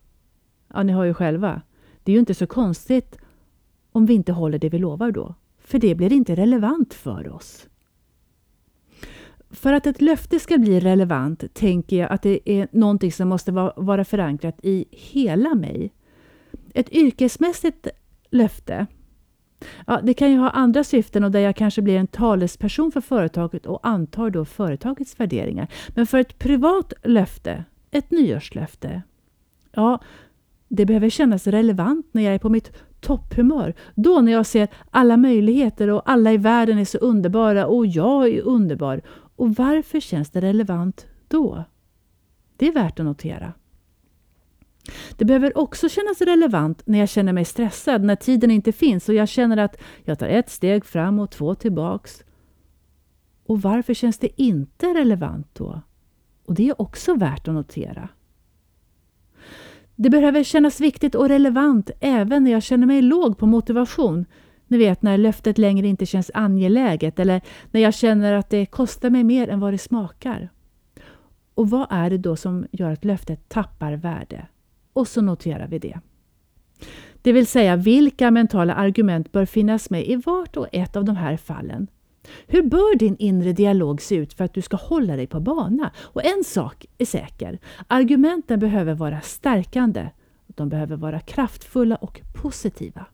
ja, 0.74 0.84
ni 0.84 0.94
hör 0.94 1.04
ju 1.04 1.14
själva, 1.14 1.62
det 2.04 2.12
är 2.12 2.14
ju 2.14 2.20
inte 2.20 2.34
så 2.34 2.48
konstigt 2.48 3.18
om 3.92 4.06
vi 4.06 4.14
inte 4.14 4.32
håller 4.32 4.60
det 4.60 4.70
vi 4.70 4.80
lovar 4.80 5.12
då, 5.12 5.36
för 5.60 5.80
det 5.80 5.96
blir 5.96 6.14
inte 6.14 6.36
relevant 6.36 6.94
för 6.94 7.34
oss. 7.34 7.68
För 9.50 9.74
att 9.74 9.88
ett 9.88 10.02
löfte 10.02 10.40
ska 10.40 10.58
bli 10.58 10.80
relevant 10.80 11.54
tänker 11.54 11.98
jag 11.98 12.12
att 12.12 12.22
det 12.22 12.50
är 12.50 12.68
någonting 12.72 13.12
som 13.12 13.30
måste 13.30 13.52
vara 13.76 14.06
förankrat 14.06 14.60
i 14.64 14.86
hela 14.92 15.56
mig. 15.56 15.94
Ett 16.74 16.90
yrkesmässigt 16.92 17.88
löfte, 18.30 18.88
ja, 19.88 20.00
det 20.04 20.14
kan 20.14 20.32
ju 20.32 20.38
ha 20.38 20.50
andra 20.50 20.84
syften 20.84 21.24
och 21.24 21.32
där 21.32 21.40
jag 21.40 21.56
kanske 21.56 21.82
blir 21.82 21.98
en 21.98 22.08
talesperson 22.08 22.92
för 22.92 23.02
företaget 23.02 23.66
och 23.66 23.88
antar 23.88 24.30
då 24.30 24.46
företagets 24.46 25.20
värderingar. 25.20 25.68
Men 25.90 26.08
för 26.08 26.18
ett 26.18 26.40
privat 26.40 26.94
löfte, 27.04 27.64
ett 27.92 28.12
nyårslöfte, 28.12 29.02
ja, 29.72 30.02
det 30.68 30.86
behöver 30.86 31.10
kännas 31.10 31.48
relevant 31.48 32.08
när 32.12 32.22
jag 32.22 32.34
är 32.34 32.40
på 32.40 32.50
mitt 32.50 32.72
topphumör. 33.00 33.74
Då 33.96 34.22
när 34.22 34.32
jag 34.32 34.46
ser 34.46 34.68
alla 34.92 35.18
möjligheter 35.18 35.90
och 35.90 36.02
alla 36.06 36.34
i 36.34 36.38
världen 36.38 36.78
är 36.78 36.86
så 36.86 36.98
underbara 36.98 37.68
och 37.68 37.86
jag 37.86 38.28
är 38.28 38.42
underbar 38.42 39.02
och 39.38 39.56
varför 39.56 40.00
känns 40.00 40.30
det 40.30 40.42
relevant 40.42 41.08
då? 41.28 41.64
Det 42.58 42.68
är 42.68 42.72
värt 42.72 43.00
att 43.00 43.06
notera. 43.06 43.54
Det 45.18 45.26
behöver 45.26 45.58
också 45.58 45.90
kännas 45.90 46.22
relevant 46.22 46.82
när 46.86 47.00
jag 47.00 47.10
känner 47.10 47.34
mig 47.34 47.46
stressad, 47.46 48.04
när 48.04 48.16
tiden 48.16 48.52
inte 48.52 48.72
finns 48.72 49.10
och 49.10 49.16
jag 49.16 49.30
känner 49.30 49.58
att 49.58 49.78
jag 50.04 50.20
tar 50.20 50.28
ett 50.28 50.50
steg 50.50 50.86
fram 50.86 51.20
och 51.20 51.32
två 51.32 51.56
tillbaks. 51.56 52.24
Och 53.46 53.62
varför 53.62 53.94
känns 53.94 54.18
det 54.18 54.42
inte 54.42 54.86
relevant 54.94 55.48
då? 55.54 55.82
Och 56.46 56.54
det 56.54 56.70
är 56.70 56.82
också 56.82 57.16
värt 57.16 57.48
att 57.48 57.54
notera. 57.54 58.10
Det 59.96 60.10
behöver 60.10 60.44
kännas 60.44 60.82
viktigt 60.82 61.16
och 61.16 61.30
relevant 61.30 61.92
även 62.00 62.44
när 62.44 62.52
jag 62.52 62.64
känner 62.64 62.88
mig 62.88 63.02
låg 63.02 63.38
på 63.38 63.46
motivation, 63.46 64.26
ni 64.68 64.78
vet 64.78 65.02
när 65.02 65.18
löftet 65.18 65.58
längre 65.58 65.88
inte 65.88 66.06
känns 66.06 66.32
angeläget 66.34 67.20
eller 67.20 67.42
när 67.72 67.82
jag 67.82 67.94
känner 67.94 68.34
att 68.34 68.50
det 68.50 68.66
kostar 68.66 69.10
mig 69.10 69.24
mer 69.24 69.50
än 69.50 69.60
vad 69.60 69.74
det 69.74 69.78
smakar. 69.78 70.50
Och 71.54 71.70
vad 71.70 71.88
är 71.90 72.10
det 72.10 72.18
då 72.18 72.36
som 72.36 72.66
gör 72.72 72.92
att 72.92 73.06
löftet 73.06 73.50
tappar 73.50 73.94
värde? 73.94 74.48
Och 74.94 75.08
så 75.08 75.22
noterar 75.22 75.68
vi 75.68 75.80
det. 75.80 76.00
Det 77.22 77.32
vill 77.32 77.48
säga 77.48 77.76
vilka 77.76 78.32
mentala 78.32 78.76
argument 78.76 79.32
bör 79.32 79.46
finnas 79.46 79.90
med 79.90 80.08
i 80.08 80.16
vart 80.16 80.58
och 80.58 80.68
ett 80.72 80.96
av 80.96 81.06
de 81.06 81.16
här 81.16 81.38
fallen. 81.38 81.88
Hur 82.48 82.64
bör 82.64 82.98
din 82.98 83.16
inre 83.20 83.54
dialog 83.54 84.02
se 84.02 84.16
ut 84.16 84.34
för 84.34 84.44
att 84.44 84.54
du 84.54 84.62
ska 84.62 84.78
hålla 84.78 85.16
dig 85.16 85.28
på 85.28 85.40
bana? 85.40 85.92
Och 85.98 86.26
en 86.26 86.44
sak 86.44 86.86
är 86.98 87.06
säker, 87.06 87.60
argumenten 87.88 88.60
behöver 88.60 88.94
vara 88.94 89.22
stärkande. 89.22 90.10
De 90.48 90.70
behöver 90.70 90.96
vara 90.96 91.20
kraftfulla 91.20 91.96
och 91.96 92.22
positiva. 92.34 93.06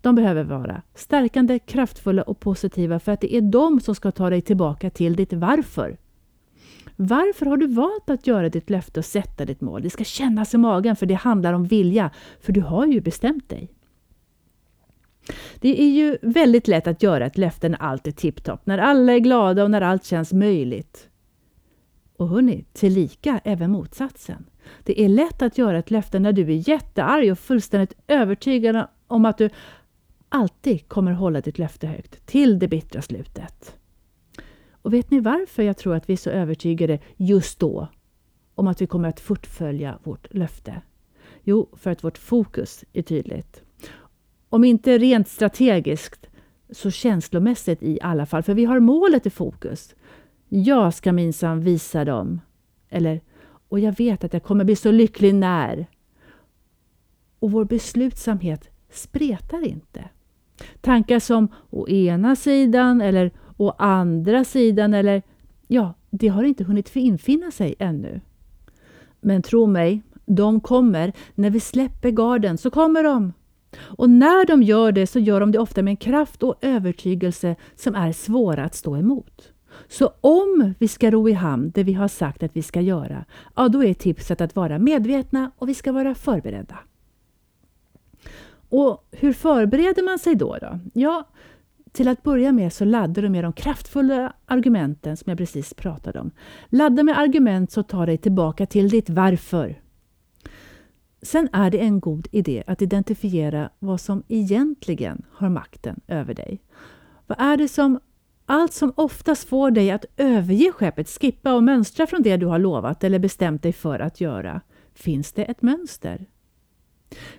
De 0.00 0.14
behöver 0.14 0.44
vara 0.44 0.82
stärkande, 0.94 1.58
kraftfulla 1.58 2.22
och 2.22 2.40
positiva 2.40 2.98
för 3.00 3.12
att 3.12 3.20
det 3.20 3.34
är 3.34 3.40
de 3.40 3.80
som 3.80 3.94
ska 3.94 4.10
ta 4.10 4.30
dig 4.30 4.42
tillbaka 4.42 4.90
till 4.90 5.16
ditt 5.16 5.32
varför. 5.32 5.96
Varför 6.96 7.46
har 7.46 7.56
du 7.56 7.66
valt 7.66 8.10
att 8.10 8.26
göra 8.26 8.48
ditt 8.48 8.70
löfte 8.70 9.00
och 9.00 9.04
sätta 9.04 9.44
ditt 9.44 9.60
mål? 9.60 9.82
Det 9.82 9.90
ska 9.90 10.04
kännas 10.04 10.54
i 10.54 10.58
magen 10.58 10.96
för 10.96 11.06
det 11.06 11.14
handlar 11.14 11.52
om 11.52 11.64
vilja, 11.64 12.10
för 12.40 12.52
du 12.52 12.60
har 12.60 12.86
ju 12.86 13.00
bestämt 13.00 13.48
dig. 13.48 13.72
Det 15.60 15.82
är 15.82 15.90
ju 15.90 16.18
väldigt 16.22 16.68
lätt 16.68 16.86
att 16.86 17.02
göra 17.02 17.26
ett 17.26 17.38
löfte 17.38 17.68
när 17.68 17.82
allt 17.82 18.06
är 18.06 18.12
tipptopp, 18.12 18.66
när 18.66 18.78
alla 18.78 19.12
är 19.12 19.18
glada 19.18 19.64
och 19.64 19.70
när 19.70 19.80
allt 19.80 20.04
känns 20.04 20.32
möjligt. 20.32 21.08
Och 22.16 22.28
hörni, 22.28 22.64
tillika 22.72 23.40
även 23.44 23.70
motsatsen. 23.70 24.46
Det 24.84 25.00
är 25.00 25.08
lätt 25.08 25.42
att 25.42 25.58
göra 25.58 25.78
ett 25.78 25.90
löfte 25.90 26.18
när 26.18 26.32
du 26.32 26.42
är 26.42 26.68
jättearg 26.68 27.32
och 27.32 27.38
fullständigt 27.38 27.94
övertygad 28.06 28.86
om 29.06 29.24
att 29.24 29.38
du 29.38 29.50
alltid 30.28 30.88
kommer 30.88 31.12
hålla 31.12 31.40
ditt 31.40 31.58
löfte 31.58 31.86
högt 31.86 32.26
till 32.26 32.58
det 32.58 32.68
bittra 32.68 33.02
slutet. 33.02 33.76
Och 34.70 34.92
vet 34.92 35.10
ni 35.10 35.20
varför 35.20 35.62
jag 35.62 35.76
tror 35.76 35.94
att 35.94 36.08
vi 36.08 36.12
är 36.12 36.16
så 36.16 36.30
övertygade 36.30 36.98
just 37.16 37.58
då 37.58 37.88
om 38.54 38.66
att 38.66 38.82
vi 38.82 38.86
kommer 38.86 39.08
att 39.08 39.20
fullfölja 39.20 39.98
vårt 40.02 40.34
löfte? 40.34 40.82
Jo, 41.42 41.68
för 41.72 41.90
att 41.90 42.04
vårt 42.04 42.18
fokus 42.18 42.84
är 42.92 43.02
tydligt. 43.02 43.62
Om 44.48 44.64
inte 44.64 44.98
rent 44.98 45.28
strategiskt 45.28 46.26
så 46.70 46.90
känslomässigt 46.90 47.82
i 47.82 47.98
alla 48.02 48.26
fall, 48.26 48.42
för 48.42 48.54
vi 48.54 48.64
har 48.64 48.80
målet 48.80 49.26
i 49.26 49.30
fokus. 49.30 49.94
Jag 50.48 50.94
ska 50.94 51.12
minsann 51.12 51.60
visa 51.60 52.04
dem. 52.04 52.40
Eller, 52.88 53.20
och 53.68 53.80
jag 53.80 53.96
vet 53.96 54.24
att 54.24 54.32
jag 54.32 54.42
kommer 54.42 54.64
bli 54.64 54.76
så 54.76 54.90
lycklig 54.90 55.34
när. 55.34 55.86
Och 57.38 57.50
vår 57.50 57.64
beslutsamhet 57.64 58.68
spretar 58.90 59.66
inte. 59.66 60.08
Tankar 60.80 61.18
som 61.18 61.48
å 61.70 61.88
ena 61.88 62.36
sidan 62.36 63.00
eller 63.00 63.30
å 63.56 63.70
andra 63.70 64.44
sidan 64.44 64.94
eller 64.94 65.22
ja, 65.66 65.94
det 66.10 66.28
har 66.28 66.44
inte 66.44 66.64
hunnit 66.64 66.96
infinna 66.96 67.50
sig 67.50 67.74
ännu. 67.78 68.20
Men 69.20 69.42
tro 69.42 69.66
mig, 69.66 70.02
de 70.26 70.60
kommer. 70.60 71.12
När 71.34 71.50
vi 71.50 71.60
släpper 71.60 72.10
garden 72.10 72.58
så 72.58 72.70
kommer 72.70 73.02
de. 73.02 73.32
Och 73.78 74.10
när 74.10 74.46
de 74.46 74.62
gör 74.62 74.92
det 74.92 75.06
så 75.06 75.18
gör 75.18 75.40
de 75.40 75.52
det 75.52 75.58
ofta 75.58 75.82
med 75.82 75.92
en 75.92 75.96
kraft 75.96 76.42
och 76.42 76.58
övertygelse 76.60 77.56
som 77.76 77.94
är 77.94 78.12
svåra 78.12 78.64
att 78.64 78.74
stå 78.74 78.96
emot. 78.96 79.52
Så 79.88 80.12
om 80.20 80.74
vi 80.78 80.88
ska 80.88 81.10
ro 81.10 81.28
i 81.28 81.32
hamn 81.32 81.70
det 81.74 81.82
vi 81.82 81.92
har 81.92 82.08
sagt 82.08 82.42
att 82.42 82.56
vi 82.56 82.62
ska 82.62 82.80
göra, 82.80 83.24
ja 83.56 83.68
då 83.68 83.84
är 83.84 83.94
tipset 83.94 84.40
att 84.40 84.56
vara 84.56 84.78
medvetna 84.78 85.50
och 85.56 85.68
vi 85.68 85.74
ska 85.74 85.92
vara 85.92 86.14
förberedda. 86.14 86.78
Och 88.68 89.08
hur 89.10 89.32
förbereder 89.32 90.02
man 90.02 90.18
sig 90.18 90.34
då? 90.34 90.56
då? 90.60 90.78
Ja, 90.92 91.28
till 91.92 92.08
att 92.08 92.22
börja 92.22 92.52
med 92.52 92.72
så 92.72 92.84
laddar 92.84 93.22
du 93.22 93.28
med 93.28 93.44
de 93.44 93.52
kraftfulla 93.52 94.32
argumenten 94.46 95.16
som 95.16 95.30
jag 95.30 95.38
precis 95.38 95.74
pratade 95.74 96.20
om. 96.20 96.30
Ladda 96.68 97.02
med 97.02 97.18
argument 97.18 97.72
som 97.72 97.84
tar 97.84 98.06
dig 98.06 98.18
tillbaka 98.18 98.66
till 98.66 98.88
ditt 98.88 99.10
varför. 99.10 99.80
Sen 101.22 101.48
är 101.52 101.70
det 101.70 101.78
en 101.78 102.00
god 102.00 102.28
idé 102.30 102.62
att 102.66 102.82
identifiera 102.82 103.70
vad 103.78 104.00
som 104.00 104.22
egentligen 104.28 105.22
har 105.32 105.48
makten 105.48 106.00
över 106.06 106.34
dig. 106.34 106.60
Vad 107.26 107.40
är 107.40 107.56
det 107.56 107.68
som 107.68 108.00
allt 108.46 108.72
som 108.72 108.92
oftast 108.96 109.48
får 109.48 109.70
dig 109.70 109.90
att 109.90 110.04
överge 110.16 110.72
skeppet, 110.72 111.08
skippa 111.08 111.54
och 111.54 111.62
mönstra 111.62 112.06
från 112.06 112.22
det 112.22 112.36
du 112.36 112.46
har 112.46 112.58
lovat 112.58 113.04
eller 113.04 113.18
bestämt 113.18 113.62
dig 113.62 113.72
för 113.72 113.98
att 113.98 114.20
göra? 114.20 114.60
Finns 114.94 115.32
det 115.32 115.44
ett 115.44 115.62
mönster? 115.62 116.26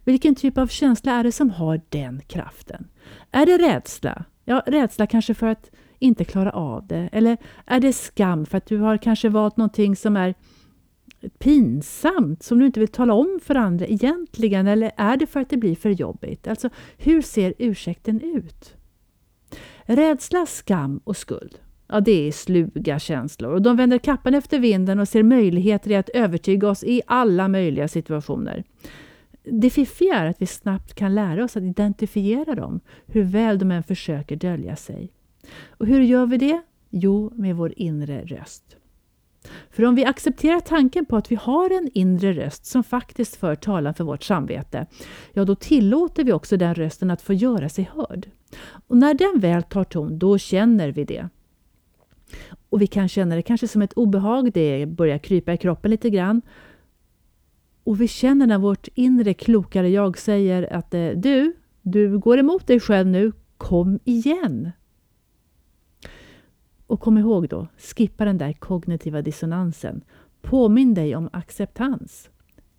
Vilken 0.03 0.35
typ 0.35 0.57
av 0.57 0.67
känsla 0.67 1.11
är 1.11 1.23
det 1.23 1.31
som 1.31 1.49
har 1.49 1.81
den 1.89 2.21
kraften? 2.27 2.87
Är 3.31 3.45
det 3.45 3.57
rädsla? 3.57 4.25
Ja, 4.45 4.63
rädsla 4.65 5.07
kanske 5.07 5.33
för 5.33 5.47
att 5.47 5.71
inte 5.99 6.25
klara 6.25 6.51
av 6.51 6.87
det. 6.87 7.09
Eller 7.11 7.37
är 7.65 7.79
det 7.79 7.93
skam 7.93 8.45
för 8.45 8.57
att 8.57 8.65
du 8.65 8.77
har 8.77 8.97
kanske 8.97 9.29
valt 9.29 9.57
någonting 9.57 9.95
som 9.95 10.17
är 10.17 10.35
pinsamt, 11.39 12.43
som 12.43 12.59
du 12.59 12.65
inte 12.65 12.79
vill 12.79 12.89
tala 12.89 13.13
om 13.13 13.39
för 13.43 13.55
andra 13.55 13.85
egentligen? 13.85 14.67
Eller 14.67 14.91
är 14.97 15.17
det 15.17 15.27
för 15.27 15.39
att 15.39 15.49
det 15.49 15.57
blir 15.57 15.75
för 15.75 15.89
jobbigt? 15.89 16.47
Alltså, 16.47 16.69
hur 16.97 17.21
ser 17.21 17.53
ursäkten 17.57 18.21
ut? 18.21 18.76
Rädsla, 19.89 20.45
skam 20.45 21.01
och 21.03 21.17
skuld. 21.17 21.59
Ja, 21.87 21.99
det 21.99 22.27
är 22.27 22.31
sluga 22.31 22.99
känslor 22.99 23.53
och 23.53 23.61
de 23.61 23.77
vänder 23.77 23.97
kappan 23.97 24.33
efter 24.33 24.59
vinden 24.59 24.99
och 24.99 25.07
ser 25.07 25.23
möjligheter 25.23 25.91
i 25.91 25.95
att 25.95 26.09
övertyga 26.09 26.69
oss 26.69 26.83
i 26.83 27.01
alla 27.07 27.47
möjliga 27.47 27.87
situationer. 27.87 28.63
Det 29.43 29.69
fiffiga 29.69 30.15
är 30.15 30.25
att 30.25 30.41
vi 30.41 30.45
snabbt 30.45 30.93
kan 30.93 31.15
lära 31.15 31.43
oss 31.43 31.57
att 31.57 31.63
identifiera 31.63 32.55
dem, 32.55 32.79
hur 33.05 33.23
väl 33.23 33.59
de 33.59 33.71
än 33.71 33.83
försöker 33.83 34.35
dölja 34.35 34.75
sig. 34.75 35.11
Och 35.69 35.87
hur 35.87 36.01
gör 36.01 36.25
vi 36.25 36.37
det? 36.37 36.61
Jo, 36.89 37.31
med 37.35 37.55
vår 37.55 37.73
inre 37.77 38.21
röst. 38.25 38.77
För 39.71 39.85
om 39.85 39.95
vi 39.95 40.05
accepterar 40.05 40.59
tanken 40.59 41.05
på 41.05 41.17
att 41.17 41.31
vi 41.31 41.35
har 41.35 41.69
en 41.69 41.89
inre 41.93 42.33
röst 42.33 42.65
som 42.65 42.83
faktiskt 42.83 43.35
för 43.35 43.55
talan 43.55 43.93
för 43.93 44.03
vårt 44.03 44.23
samvete, 44.23 44.87
ja 45.33 45.45
då 45.45 45.55
tillåter 45.55 46.23
vi 46.23 46.33
också 46.33 46.57
den 46.57 46.75
rösten 46.75 47.11
att 47.11 47.21
få 47.21 47.33
göra 47.33 47.69
sig 47.69 47.89
hörd. 47.93 48.27
Och 48.87 48.97
när 48.97 49.13
den 49.13 49.39
väl 49.39 49.63
tar 49.63 49.83
ton, 49.83 50.19
då 50.19 50.37
känner 50.37 50.91
vi 50.91 51.03
det. 51.03 51.29
Och 52.69 52.81
vi 52.81 52.87
kan 52.87 53.07
känna 53.07 53.35
det 53.35 53.41
kanske 53.41 53.67
som 53.67 53.81
ett 53.81 53.93
obehag, 53.93 54.53
det 54.53 54.85
börjar 54.85 55.17
krypa 55.17 55.53
i 55.53 55.57
kroppen 55.57 55.91
lite 55.91 56.09
grann. 56.09 56.41
Och 57.83 58.01
vi 58.01 58.07
känner 58.07 58.47
när 58.47 58.57
vårt 58.57 58.87
inre 58.93 59.33
klokare 59.33 59.89
jag 59.89 60.17
säger 60.17 60.73
att 60.73 60.93
eh, 60.93 61.09
du, 61.09 61.55
du 61.81 62.19
går 62.19 62.37
emot 62.37 62.67
dig 62.67 62.79
själv 62.79 63.07
nu, 63.07 63.31
kom 63.57 63.99
igen! 64.03 64.71
Och 66.87 66.99
kom 66.99 67.17
ihåg 67.17 67.49
då, 67.49 67.67
skippa 67.77 68.25
den 68.25 68.37
där 68.37 68.53
kognitiva 68.53 69.21
dissonansen. 69.21 70.01
Påminn 70.41 70.93
dig 70.93 71.15
om 71.15 71.29
acceptans. 71.33 72.29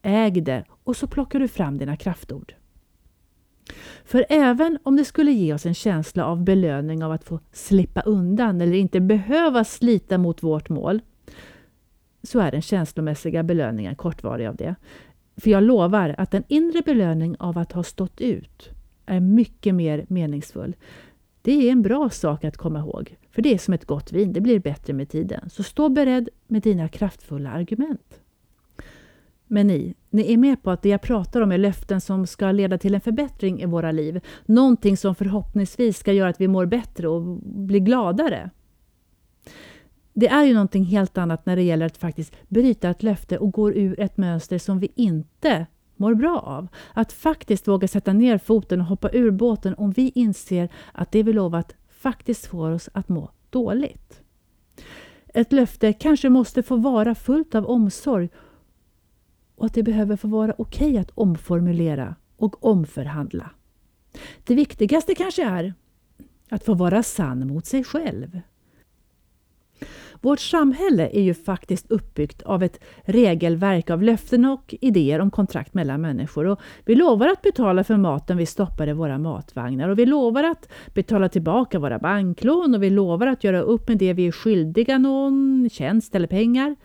Äg 0.03 0.41
det 0.41 0.65
och 0.85 0.97
så 0.97 1.07
plockar 1.07 1.39
du 1.39 1.49
fram 1.49 1.79
dina 1.79 1.97
kraftord. 1.97 2.55
För 4.05 4.27
även 4.29 4.79
om 4.83 4.97
det 4.97 5.05
skulle 5.05 5.33
ge 5.33 5.55
oss 5.55 5.67
en 5.67 5.75
känsla 5.75 6.25
av 6.25 6.45
belöning 6.45 7.05
av 7.05 7.13
att 7.13 7.25
få 7.25 7.41
slippa 7.53 8.01
undan 8.01 8.61
eller 8.61 8.77
inte 8.77 9.01
behöva 9.01 9.65
slita 9.65 10.19
mot 10.19 10.43
vårt 10.43 10.69
mål, 10.69 11.01
så 12.23 12.41
är 12.41 12.51
den 12.51 12.63
känslomässiga 12.63 13.43
belöningen 13.43 13.95
kortvarig 13.95 14.47
av 14.47 14.57
det. 14.57 14.75
För 15.37 15.51
jag 15.51 15.63
lovar 15.63 16.15
att 16.19 16.35
en 16.35 16.45
inre 16.49 16.83
belöning 16.83 17.37
av 17.39 17.59
att 17.59 17.73
ha 17.73 17.83
stått 17.83 18.21
ut 18.21 18.71
är 19.07 19.21
mycket 19.21 19.75
mer 19.75 20.07
meningsfull. 20.09 20.77
Det 21.43 21.69
är 21.69 21.73
en 21.73 21.83
bra 21.83 22.11
sak 22.11 22.45
att 22.45 22.57
komma 22.57 22.79
ihåg, 22.79 23.17
för 23.31 23.43
det 23.43 23.55
är 23.55 23.59
som 23.59 23.75
ett 23.75 23.85
gott 23.85 24.13
vin, 24.13 24.33
det 24.33 24.41
blir 24.41 24.59
bättre 24.59 24.93
med 24.93 25.09
tiden. 25.09 25.51
Så 25.51 25.63
stå 25.63 25.89
beredd 25.89 26.29
med 26.47 26.63
dina 26.63 26.89
kraftfulla 26.89 27.51
argument. 27.51 28.18
Men 29.49 29.67
ni, 29.67 29.95
ni 30.11 30.33
är 30.33 30.37
med 30.37 30.63
på 30.63 30.71
att 30.71 30.83
det 30.83 30.89
jag 30.89 31.03
pratar 31.03 31.41
om 31.41 31.53
är 31.53 31.59
löften 31.59 32.01
som 32.01 32.27
ska 32.27 32.53
leda 32.53 32.79
till 32.79 32.95
en 32.95 33.01
förbättring 33.01 33.61
i 33.61 33.67
våra 33.67 33.93
liv. 33.93 34.21
Någonting 34.47 34.97
som 34.97 35.15
förhoppningsvis 35.15 35.99
ska 35.99 36.13
göra 36.13 36.29
att 36.29 36.41
vi 36.41 36.49
mår 36.49 36.67
bättre 36.67 37.09
och 37.09 37.23
blir 37.43 37.81
gladare. 37.81 38.51
Det 40.15 40.29
är 40.29 40.45
ju 40.45 40.53
någonting 40.53 40.85
helt 40.85 41.19
annat 41.19 41.47
när 41.47 41.57
det 41.57 41.63
gäller 41.63 41.87
att 41.87 41.97
faktiskt 41.97 42.33
bryta 42.49 42.91
ett 42.91 43.03
löfte 43.03 43.39
och 43.39 43.53
gå 43.53 43.73
ur 43.73 44.01
ett 44.01 44.17
mönster 44.17 44.59
som 44.59 44.79
vi 44.79 44.93
inte 44.95 45.67
mår 45.97 46.15
bra 46.15 46.39
av. 46.39 46.69
Att 46.95 47.13
faktiskt 47.13 47.69
våga 47.69 47.89
sätta 47.89 48.13
ner 48.13 48.39
foten 48.39 48.81
och 48.81 48.87
hoppa 48.87 49.11
ur 49.13 49.31
båten 49.31 49.75
om 49.75 49.91
vi 49.91 50.13
inser 50.15 50.69
att 50.93 51.13
det 51.13 51.23
vi 51.23 51.33
lovat 51.33 51.75
faktiskt 51.89 52.47
får 52.47 52.71
oss 52.71 52.89
att 52.93 53.09
må 53.09 53.31
dåligt. 53.51 54.23
Ett 55.35 55.53
löfte 55.53 55.93
kanske 55.93 56.29
måste 56.29 56.63
få 56.63 56.77
vara 56.77 57.15
fullt 57.15 57.55
av 57.55 57.67
omsorg 57.67 58.29
och 59.59 59.67
att 59.67 59.75
det 59.75 59.83
behöver 59.83 60.17
få 60.17 60.29
vara 60.29 60.55
okej 60.59 60.89
okay 60.89 60.99
att 60.99 61.11
omformulera 61.15 62.15
och 62.37 62.65
omförhandla. 62.65 63.51
Det 64.45 64.55
viktigaste 64.55 65.15
kanske 65.15 65.45
är 65.45 65.75
att 66.49 66.65
få 66.65 66.75
vara 66.75 67.03
sann 67.03 67.47
mot 67.47 67.67
sig 67.67 67.85
själv. 67.85 68.41
Vårt 70.21 70.41
samhälle 70.41 71.09
är 71.13 71.23
ju 71.23 71.35
faktiskt 71.35 71.91
uppbyggt 71.91 72.43
av 72.43 72.63
ett 72.63 72.81
regelverk 73.03 73.91
av 73.91 74.03
löften 74.03 74.45
och 74.45 74.75
idéer 74.81 75.21
om 75.21 75.31
kontrakt 75.31 75.75
mellan 75.75 76.01
människor. 76.01 76.47
Och 76.47 76.61
vi 76.85 76.95
lovar 76.95 77.29
att 77.29 77.43
betala 77.43 77.85
för 77.85 77.97
maten 77.97 78.37
vi 78.37 78.47
stoppar 78.47 78.89
i 78.89 78.93
våra 78.93 79.19
matvagnar 79.19 79.89
och 79.89 79.99
vi 79.99 80.07
lovar 80.07 80.45
att 80.45 80.69
betala 80.95 81.29
tillbaka 81.29 81.79
våra 81.79 81.99
banklån 81.99 82.75
och 82.75 82.83
vi 82.83 82.91
lovar 82.91 83.27
att 83.27 83.45
göra 83.45 83.61
upp 83.61 83.89
med 83.89 83.99
det 83.99 84.13
vi 84.13 84.27
är 84.27 84.33
skyldiga 84.33 84.99
någon 84.99 85.69
tjänst 85.73 86.15
eller 86.15 86.29
pengar. 86.29 86.77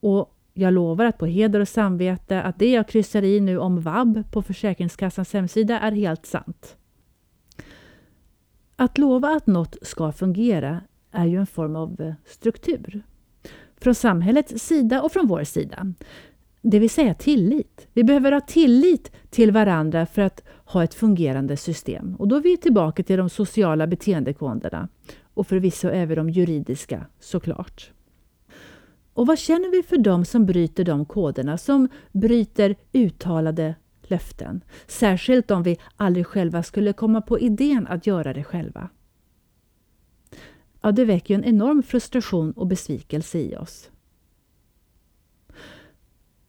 Och 0.00 0.34
jag 0.58 0.74
lovar 0.74 1.04
att 1.04 1.18
på 1.18 1.26
heder 1.26 1.60
och 1.60 1.68
samvete 1.68 2.42
att 2.42 2.58
det 2.58 2.70
jag 2.70 2.88
kryssar 2.88 3.24
i 3.24 3.40
nu 3.40 3.58
om 3.58 3.80
vab 3.80 4.30
på 4.30 4.42
Försäkringskassans 4.42 5.32
hemsida 5.32 5.80
är 5.80 5.92
helt 5.92 6.26
sant. 6.26 6.76
Att 8.76 8.98
lova 8.98 9.28
att 9.28 9.46
något 9.46 9.76
ska 9.82 10.12
fungera 10.12 10.80
är 11.12 11.26
ju 11.26 11.38
en 11.38 11.46
form 11.46 11.76
av 11.76 12.00
eh, 12.00 12.14
struktur. 12.26 13.02
Från 13.80 13.94
samhällets 13.94 14.64
sida 14.64 15.02
och 15.02 15.12
från 15.12 15.26
vår 15.26 15.44
sida. 15.44 15.92
Det 16.62 16.78
vill 16.78 16.90
säga 16.90 17.14
tillit. 17.14 17.88
Vi 17.92 18.04
behöver 18.04 18.32
ha 18.32 18.40
tillit 18.40 19.12
till 19.30 19.52
varandra 19.52 20.06
för 20.06 20.22
att 20.22 20.44
ha 20.64 20.84
ett 20.84 20.94
fungerande 20.94 21.56
system. 21.56 22.16
Och 22.18 22.28
då 22.28 22.36
är 22.36 22.40
vi 22.40 22.56
tillbaka 22.56 23.02
till 23.02 23.18
de 23.18 23.30
sociala 23.30 23.86
beteendekoderna. 23.86 24.88
Och 25.34 25.46
förvisso 25.46 25.88
även 25.88 26.16
de 26.16 26.30
juridiska 26.30 27.06
såklart. 27.20 27.92
Och 29.18 29.26
vad 29.26 29.38
känner 29.38 29.70
vi 29.70 29.82
för 29.82 29.96
dem 29.98 30.24
som 30.24 30.46
bryter 30.46 30.84
de 30.84 31.04
koderna, 31.04 31.58
som 31.58 31.88
bryter 32.12 32.76
uttalade 32.92 33.74
löften? 34.02 34.64
Särskilt 34.86 35.50
om 35.50 35.62
vi 35.62 35.78
aldrig 35.96 36.26
själva 36.26 36.62
skulle 36.62 36.92
komma 36.92 37.20
på 37.20 37.38
idén 37.38 37.86
att 37.86 38.06
göra 38.06 38.32
det 38.32 38.44
själva. 38.44 38.88
Ja, 40.80 40.92
det 40.92 41.04
väcker 41.04 41.34
en 41.34 41.44
enorm 41.44 41.82
frustration 41.82 42.52
och 42.52 42.66
besvikelse 42.66 43.38
i 43.38 43.56
oss. 43.56 43.90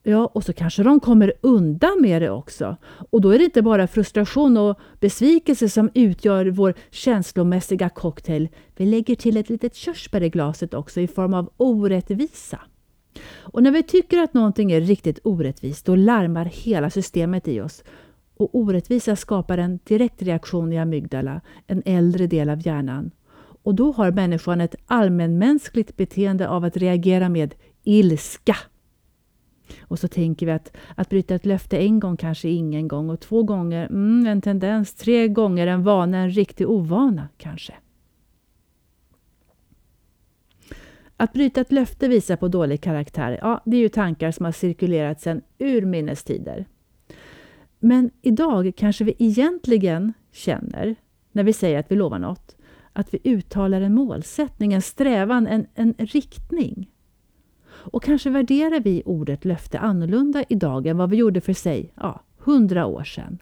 Ja, 0.09 0.25
och 0.25 0.43
så 0.43 0.53
kanske 0.53 0.83
de 0.83 0.99
kommer 0.99 1.33
undan 1.41 2.01
med 2.01 2.21
det 2.21 2.29
också. 2.29 2.77
Och 3.11 3.21
då 3.21 3.29
är 3.29 3.37
det 3.39 3.45
inte 3.45 3.61
bara 3.61 3.87
frustration 3.87 4.57
och 4.57 4.79
besvikelse 4.99 5.69
som 5.69 5.89
utgör 5.93 6.45
vår 6.45 6.73
känslomässiga 6.91 7.89
cocktail. 7.89 8.49
Vi 8.75 8.85
lägger 8.85 9.15
till 9.15 9.37
ett 9.37 9.49
litet 9.49 9.75
körsbär 9.75 10.23
i 10.23 10.29
glaset 10.29 10.73
också 10.73 11.01
i 11.01 11.07
form 11.07 11.33
av 11.33 11.49
orättvisa. 11.57 12.59
Och 13.39 13.63
när 13.63 13.71
vi 13.71 13.83
tycker 13.83 14.17
att 14.17 14.33
någonting 14.33 14.71
är 14.71 14.81
riktigt 14.81 15.19
orättvist, 15.23 15.85
då 15.85 15.95
larmar 15.95 16.45
hela 16.45 16.89
systemet 16.89 17.47
i 17.47 17.61
oss. 17.61 17.83
Och 18.37 18.49
orättvisa 18.55 19.15
skapar 19.15 19.57
en 19.57 19.79
direkt 19.83 20.21
reaktion 20.21 20.73
i 20.73 20.79
amygdala, 20.79 21.41
en 21.67 21.83
äldre 21.85 22.27
del 22.27 22.49
av 22.49 22.67
hjärnan. 22.67 23.11
Och 23.63 23.75
då 23.75 23.91
har 23.91 24.11
människan 24.11 24.61
ett 24.61 24.75
allmänmänskligt 24.87 25.97
beteende 25.97 26.49
av 26.49 26.63
att 26.63 26.77
reagera 26.77 27.29
med 27.29 27.55
ilska. 27.83 28.55
Och 29.81 29.99
så 29.99 30.07
tänker 30.07 30.45
vi 30.45 30.51
att 30.51 30.77
att 30.95 31.09
bryta 31.09 31.35
ett 31.35 31.45
löfte 31.45 31.77
en 31.77 31.99
gång 31.99 32.17
kanske 32.17 32.49
ingen 32.49 32.87
gång 32.87 33.09
och 33.09 33.19
två 33.19 33.43
gånger 33.43 33.85
mm, 33.85 34.27
en 34.27 34.41
tendens, 34.41 34.93
tre 34.93 35.27
gånger 35.27 35.67
en 35.67 35.83
vana, 35.83 36.17
en 36.17 36.29
riktig 36.29 36.69
ovana 36.69 37.27
kanske. 37.37 37.73
Att 41.17 41.33
bryta 41.33 41.61
ett 41.61 41.71
löfte 41.71 42.07
visar 42.07 42.35
på 42.35 42.47
dålig 42.47 42.81
karaktär. 42.81 43.39
Ja, 43.41 43.61
det 43.65 43.77
är 43.77 43.81
ju 43.81 43.89
tankar 43.89 44.31
som 44.31 44.45
har 44.45 44.51
cirkulerat 44.51 45.21
sedan 45.21 45.41
urminnes 45.59 46.23
tider. 46.23 46.65
Men 47.79 48.11
idag 48.21 48.73
kanske 48.77 49.03
vi 49.03 49.15
egentligen 49.19 50.13
känner, 50.31 50.95
när 51.31 51.43
vi 51.43 51.53
säger 51.53 51.79
att 51.79 51.91
vi 51.91 51.95
lovar 51.95 52.19
något, 52.19 52.55
att 52.93 53.13
vi 53.13 53.19
uttalar 53.23 53.81
en 53.81 53.93
målsättning, 53.93 54.73
en 54.73 54.81
strävan, 54.81 55.47
en, 55.47 55.67
en 55.75 55.93
riktning. 55.97 56.89
Och 57.91 58.03
kanske 58.03 58.29
värderar 58.29 58.79
vi 58.79 59.03
ordet 59.05 59.45
löfte 59.45 59.79
annorlunda 59.79 60.43
idag 60.49 60.87
än 60.87 60.97
vad 60.97 61.09
vi 61.09 61.17
gjorde 61.17 61.41
för 61.41 61.53
sig, 61.53 61.93
ja, 61.95 62.23
hundra 62.37 62.85
år 62.85 63.03
sedan. 63.03 63.37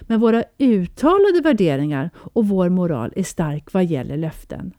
Men 0.00 0.20
våra 0.20 0.44
uttalade 0.58 1.40
värderingar 1.44 2.10
och 2.16 2.48
vår 2.48 2.68
moral 2.68 3.12
är 3.16 3.22
stark 3.22 3.72
vad 3.72 3.84
gäller 3.84 4.16
löften. 4.16 4.72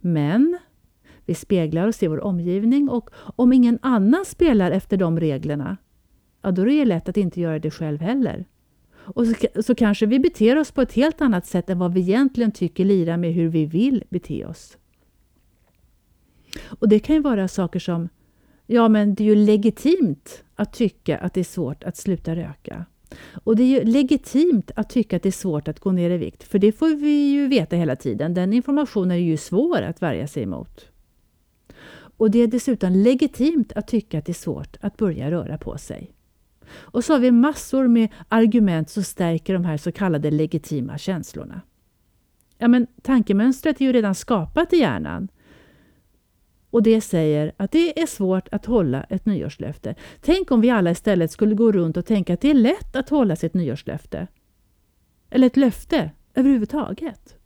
Men 0.00 0.58
vi 1.24 1.34
speglar 1.34 1.88
oss 1.88 2.02
i 2.02 2.06
vår 2.06 2.20
omgivning 2.24 2.88
och 2.88 3.10
om 3.14 3.52
ingen 3.52 3.78
annan 3.82 4.24
spelar 4.24 4.70
efter 4.70 4.96
de 4.96 5.20
reglerna, 5.20 5.76
ja 6.42 6.50
då 6.50 6.62
är 6.62 6.66
det 6.66 6.84
lätt 6.84 7.08
att 7.08 7.16
inte 7.16 7.40
göra 7.40 7.58
det 7.58 7.70
själv 7.70 8.00
heller. 8.00 8.44
Och 8.92 9.26
så, 9.26 9.62
så 9.62 9.74
kanske 9.74 10.06
vi 10.06 10.18
beter 10.18 10.58
oss 10.58 10.70
på 10.70 10.82
ett 10.82 10.92
helt 10.92 11.20
annat 11.20 11.46
sätt 11.46 11.70
än 11.70 11.78
vad 11.78 11.94
vi 11.94 12.00
egentligen 12.00 12.52
tycker 12.52 12.84
lirar 12.84 13.16
med 13.16 13.32
hur 13.32 13.48
vi 13.48 13.66
vill 13.66 14.04
bete 14.08 14.46
oss. 14.46 14.78
Och 16.64 16.88
det 16.88 16.98
kan 16.98 17.16
ju 17.16 17.22
vara 17.22 17.48
saker 17.48 17.78
som 17.78 18.08
Ja, 18.66 18.88
men 18.88 19.14
det 19.14 19.24
är 19.24 19.26
ju 19.26 19.34
legitimt 19.34 20.44
att 20.54 20.72
tycka 20.72 21.18
att 21.18 21.34
det 21.34 21.40
är 21.40 21.44
svårt 21.44 21.84
att 21.84 21.96
sluta 21.96 22.36
röka. 22.36 22.84
Och 23.44 23.56
det 23.56 23.62
är 23.62 23.66
ju 23.66 23.84
legitimt 23.84 24.70
att 24.76 24.90
tycka 24.90 25.16
att 25.16 25.22
det 25.22 25.28
är 25.28 25.30
svårt 25.30 25.68
att 25.68 25.80
gå 25.80 25.92
ner 25.92 26.10
i 26.10 26.16
vikt, 26.16 26.42
för 26.42 26.58
det 26.58 26.72
får 26.72 26.96
vi 26.96 27.30
ju 27.30 27.48
veta 27.48 27.76
hela 27.76 27.96
tiden. 27.96 28.34
Den 28.34 28.52
informationen 28.52 29.10
är 29.10 29.20
ju 29.20 29.36
svår 29.36 29.82
att 29.82 30.02
värja 30.02 30.26
sig 30.26 30.42
emot. 30.42 30.90
Och 32.18 32.30
det 32.30 32.38
är 32.38 32.46
dessutom 32.46 32.92
legitimt 32.92 33.72
att 33.72 33.88
tycka 33.88 34.18
att 34.18 34.26
det 34.26 34.32
är 34.32 34.34
svårt 34.34 34.76
att 34.80 34.96
börja 34.96 35.30
röra 35.30 35.58
på 35.58 35.78
sig. 35.78 36.12
Och 36.72 37.04
så 37.04 37.12
har 37.12 37.20
vi 37.20 37.30
massor 37.30 37.88
med 37.88 38.08
argument 38.28 38.90
som 38.90 39.02
stärker 39.02 39.54
de 39.54 39.64
här 39.64 39.76
så 39.76 39.92
kallade 39.92 40.30
legitima 40.30 40.98
känslorna. 40.98 41.60
Ja, 42.58 42.68
men 42.68 42.86
tankemönstret 43.02 43.80
är 43.80 43.84
ju 43.84 43.92
redan 43.92 44.14
skapat 44.14 44.72
i 44.72 44.76
hjärnan. 44.76 45.28
Och 46.70 46.82
det 46.82 47.00
säger 47.00 47.52
att 47.56 47.72
det 47.72 48.02
är 48.02 48.06
svårt 48.06 48.48
att 48.52 48.66
hålla 48.66 49.02
ett 49.02 49.26
nyårslöfte. 49.26 49.94
Tänk 50.20 50.50
om 50.50 50.60
vi 50.60 50.70
alla 50.70 50.90
istället 50.90 51.30
skulle 51.30 51.54
gå 51.54 51.72
runt 51.72 51.96
och 51.96 52.06
tänka 52.06 52.34
att 52.34 52.40
det 52.40 52.50
är 52.50 52.54
lätt 52.54 52.96
att 52.96 53.08
hålla 53.08 53.36
sitt 53.36 53.54
nyårslöfte. 53.54 54.26
Eller 55.30 55.46
ett 55.46 55.56
löfte 55.56 56.10
överhuvudtaget. 56.34 57.36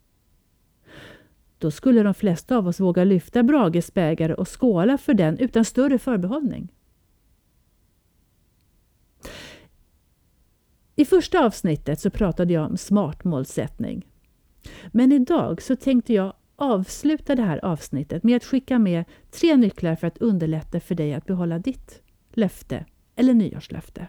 Då 1.59 1.71
skulle 1.71 2.03
de 2.03 2.15
flesta 2.15 2.57
av 2.57 2.69
oss 2.69 2.81
våga 2.81 3.05
lyfta 3.05 3.43
Brages 3.43 3.95
bägare 3.95 4.35
och 4.35 4.61
skåla 4.61 4.99
för 4.99 5.15
den 5.15 5.39
utan 5.39 5.65
större 5.65 5.99
förbehållning. 5.99 6.73
I 10.97 11.05
första 11.05 11.47
avsnittet 11.47 12.01
så 12.01 12.11
pratade 12.11 12.53
jag 12.53 12.71
om 12.71 12.77
smart 12.77 13.25
målsättning. 13.25 14.07
Men 14.93 15.13
idag 15.13 15.63
så 15.63 15.77
tänkte 15.77 16.13
jag 16.13 16.33
avsluta 16.61 17.35
det 17.35 17.43
här 17.43 17.65
avsnittet 17.65 18.23
med 18.23 18.37
att 18.37 18.45
skicka 18.45 18.79
med 18.79 19.05
tre 19.31 19.57
nycklar 19.57 19.97
för 19.97 20.07
att 20.07 20.19
underlätta 20.19 20.81
för 20.81 20.95
dig 20.95 21.15
att 21.15 21.27
behålla 21.27 21.59
ditt 21.59 22.03
löfte 22.33 22.85
eller 23.17 23.35
nyårslöfte. 23.35 24.09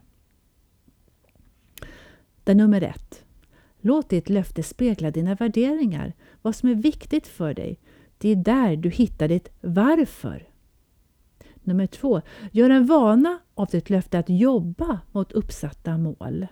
Den 2.44 2.58
nummer 2.58 2.82
ett. 2.82 3.26
Låt 3.82 4.10
ditt 4.10 4.30
löfte 4.30 4.64
spegla 4.64 5.12
dina 5.12 5.36
värderingar, 5.36 6.14
vad 6.42 6.56
som 6.56 6.70
är 6.70 6.76
viktigt 6.76 7.28
för 7.28 7.54
dig. 7.54 7.80
Det 8.18 8.30
är 8.30 8.36
där 8.36 8.76
du 8.76 8.90
hittar 8.90 9.28
ditt 9.28 9.50
varför. 9.62 10.50
Nummer 11.64 11.88
två. 11.88 12.22
Gör 12.52 12.70
en 12.70 12.86
vana 12.86 13.40
av 13.56 13.68
ditt 13.68 13.90
löfte 13.90 14.20
att 14.20 14.30
jobba 14.30 15.00
mot 15.12 15.32
uppsatta 15.32 15.98
mål. 15.98 16.48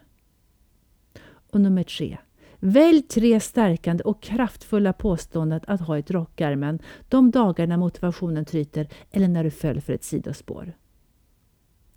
Och 1.52 1.62
nummer 1.62 1.84
tre. 1.84 2.18
Välj 2.60 3.02
tre 3.02 3.40
stärkande 3.40 4.04
och 4.04 4.22
kraftfulla 4.22 4.94
påståenden 4.94 5.62
att 5.68 5.82
ha 5.82 5.98
i 5.98 6.02
rockärmen 6.02 6.80
de 7.10 7.32
dagar 7.32 7.68
när 7.68 7.78
motivationen 7.78 8.46
tryter 8.46 8.88
eller 9.12 9.28
när 9.28 9.44
du 9.44 9.52
föll 9.52 9.82
för 9.82 9.94
ett 9.94 10.04
sidospår. 10.04 10.74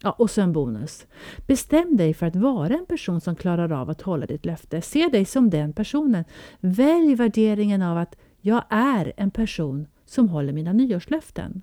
Ja, 0.03 0.11
och 0.11 0.31
så 0.31 0.40
en 0.40 0.53
bonus. 0.53 1.07
Bestäm 1.46 1.96
dig 1.96 2.14
för 2.14 2.27
att 2.27 2.37
vara 2.37 2.75
en 2.75 2.87
person 2.87 3.20
som 3.20 3.37
klarar 3.37 3.72
av 3.72 3.90
att 3.90 4.03
hålla 4.03 4.27
ditt 4.27 4.44
löfte. 4.44 4.83
Se 4.83 5.09
dig 5.09 5.25
som 5.25 5.51
den 5.51 5.72
personen. 5.72 6.25
Välj 6.61 7.14
värderingen 7.14 7.83
av 7.83 7.98
att 7.98 8.16
jag 8.40 8.62
är 8.70 9.12
en 9.16 9.31
person 9.31 9.87
som 10.07 10.29
håller 10.29 10.53
mina 10.53 10.72
nyårslöften. 10.72 11.62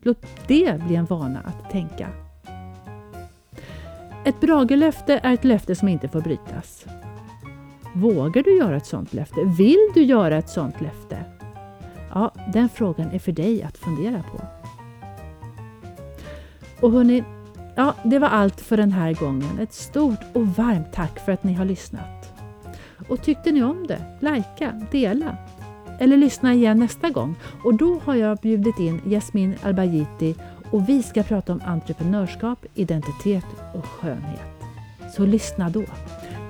Låt 0.00 0.26
det 0.46 0.80
bli 0.86 0.96
en 0.96 1.04
vana 1.04 1.40
att 1.40 1.70
tänka. 1.70 2.08
Ett 4.24 4.40
Bragelöfte 4.40 5.20
är 5.22 5.34
ett 5.34 5.44
löfte 5.44 5.74
som 5.74 5.88
inte 5.88 6.08
får 6.08 6.20
brytas. 6.20 6.86
Vågar 7.96 8.42
du 8.42 8.56
göra 8.56 8.76
ett 8.76 8.86
sådant 8.86 9.12
löfte? 9.14 9.44
Vill 9.44 9.88
du 9.94 10.02
göra 10.02 10.36
ett 10.36 10.48
sådant 10.48 10.80
löfte? 10.80 11.24
Ja, 12.14 12.32
den 12.52 12.68
frågan 12.68 13.10
är 13.10 13.18
för 13.18 13.32
dig 13.32 13.62
att 13.62 13.78
fundera 13.78 14.22
på. 14.22 14.40
Och 16.80 16.92
hörni, 16.92 17.24
ja, 17.74 17.94
det 18.04 18.18
var 18.18 18.28
allt 18.28 18.60
för 18.60 18.76
den 18.76 18.92
här 18.92 19.14
gången. 19.14 19.58
Ett 19.58 19.72
stort 19.72 20.20
och 20.32 20.46
varmt 20.46 20.92
tack 20.92 21.18
för 21.18 21.32
att 21.32 21.44
ni 21.44 21.52
har 21.52 21.64
lyssnat. 21.64 22.32
Och 23.08 23.22
tyckte 23.22 23.52
ni 23.52 23.62
om 23.62 23.86
det? 23.86 24.18
Lajka, 24.20 24.82
dela 24.90 25.36
eller 26.00 26.16
lyssna 26.16 26.54
igen 26.54 26.78
nästa 26.78 27.10
gång. 27.10 27.34
Och 27.64 27.74
då 27.74 28.00
har 28.04 28.14
jag 28.14 28.38
bjudit 28.38 28.78
in 28.78 29.00
Jasmin 29.04 29.54
Albayiti 29.62 30.34
och 30.70 30.88
vi 30.88 31.02
ska 31.02 31.22
prata 31.22 31.52
om 31.52 31.60
entreprenörskap, 31.64 32.66
identitet 32.74 33.46
och 33.74 33.86
skönhet. 33.86 34.56
Så 35.16 35.26
lyssna 35.26 35.70
då. 35.70 35.82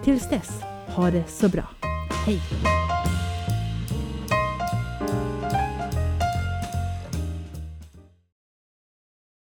Tills 0.05 0.29
dess 0.29 0.66
ha 0.97 1.11
det 1.11 1.25
så 1.29 1.49
bra. 1.49 1.65
Hej! 2.27 2.41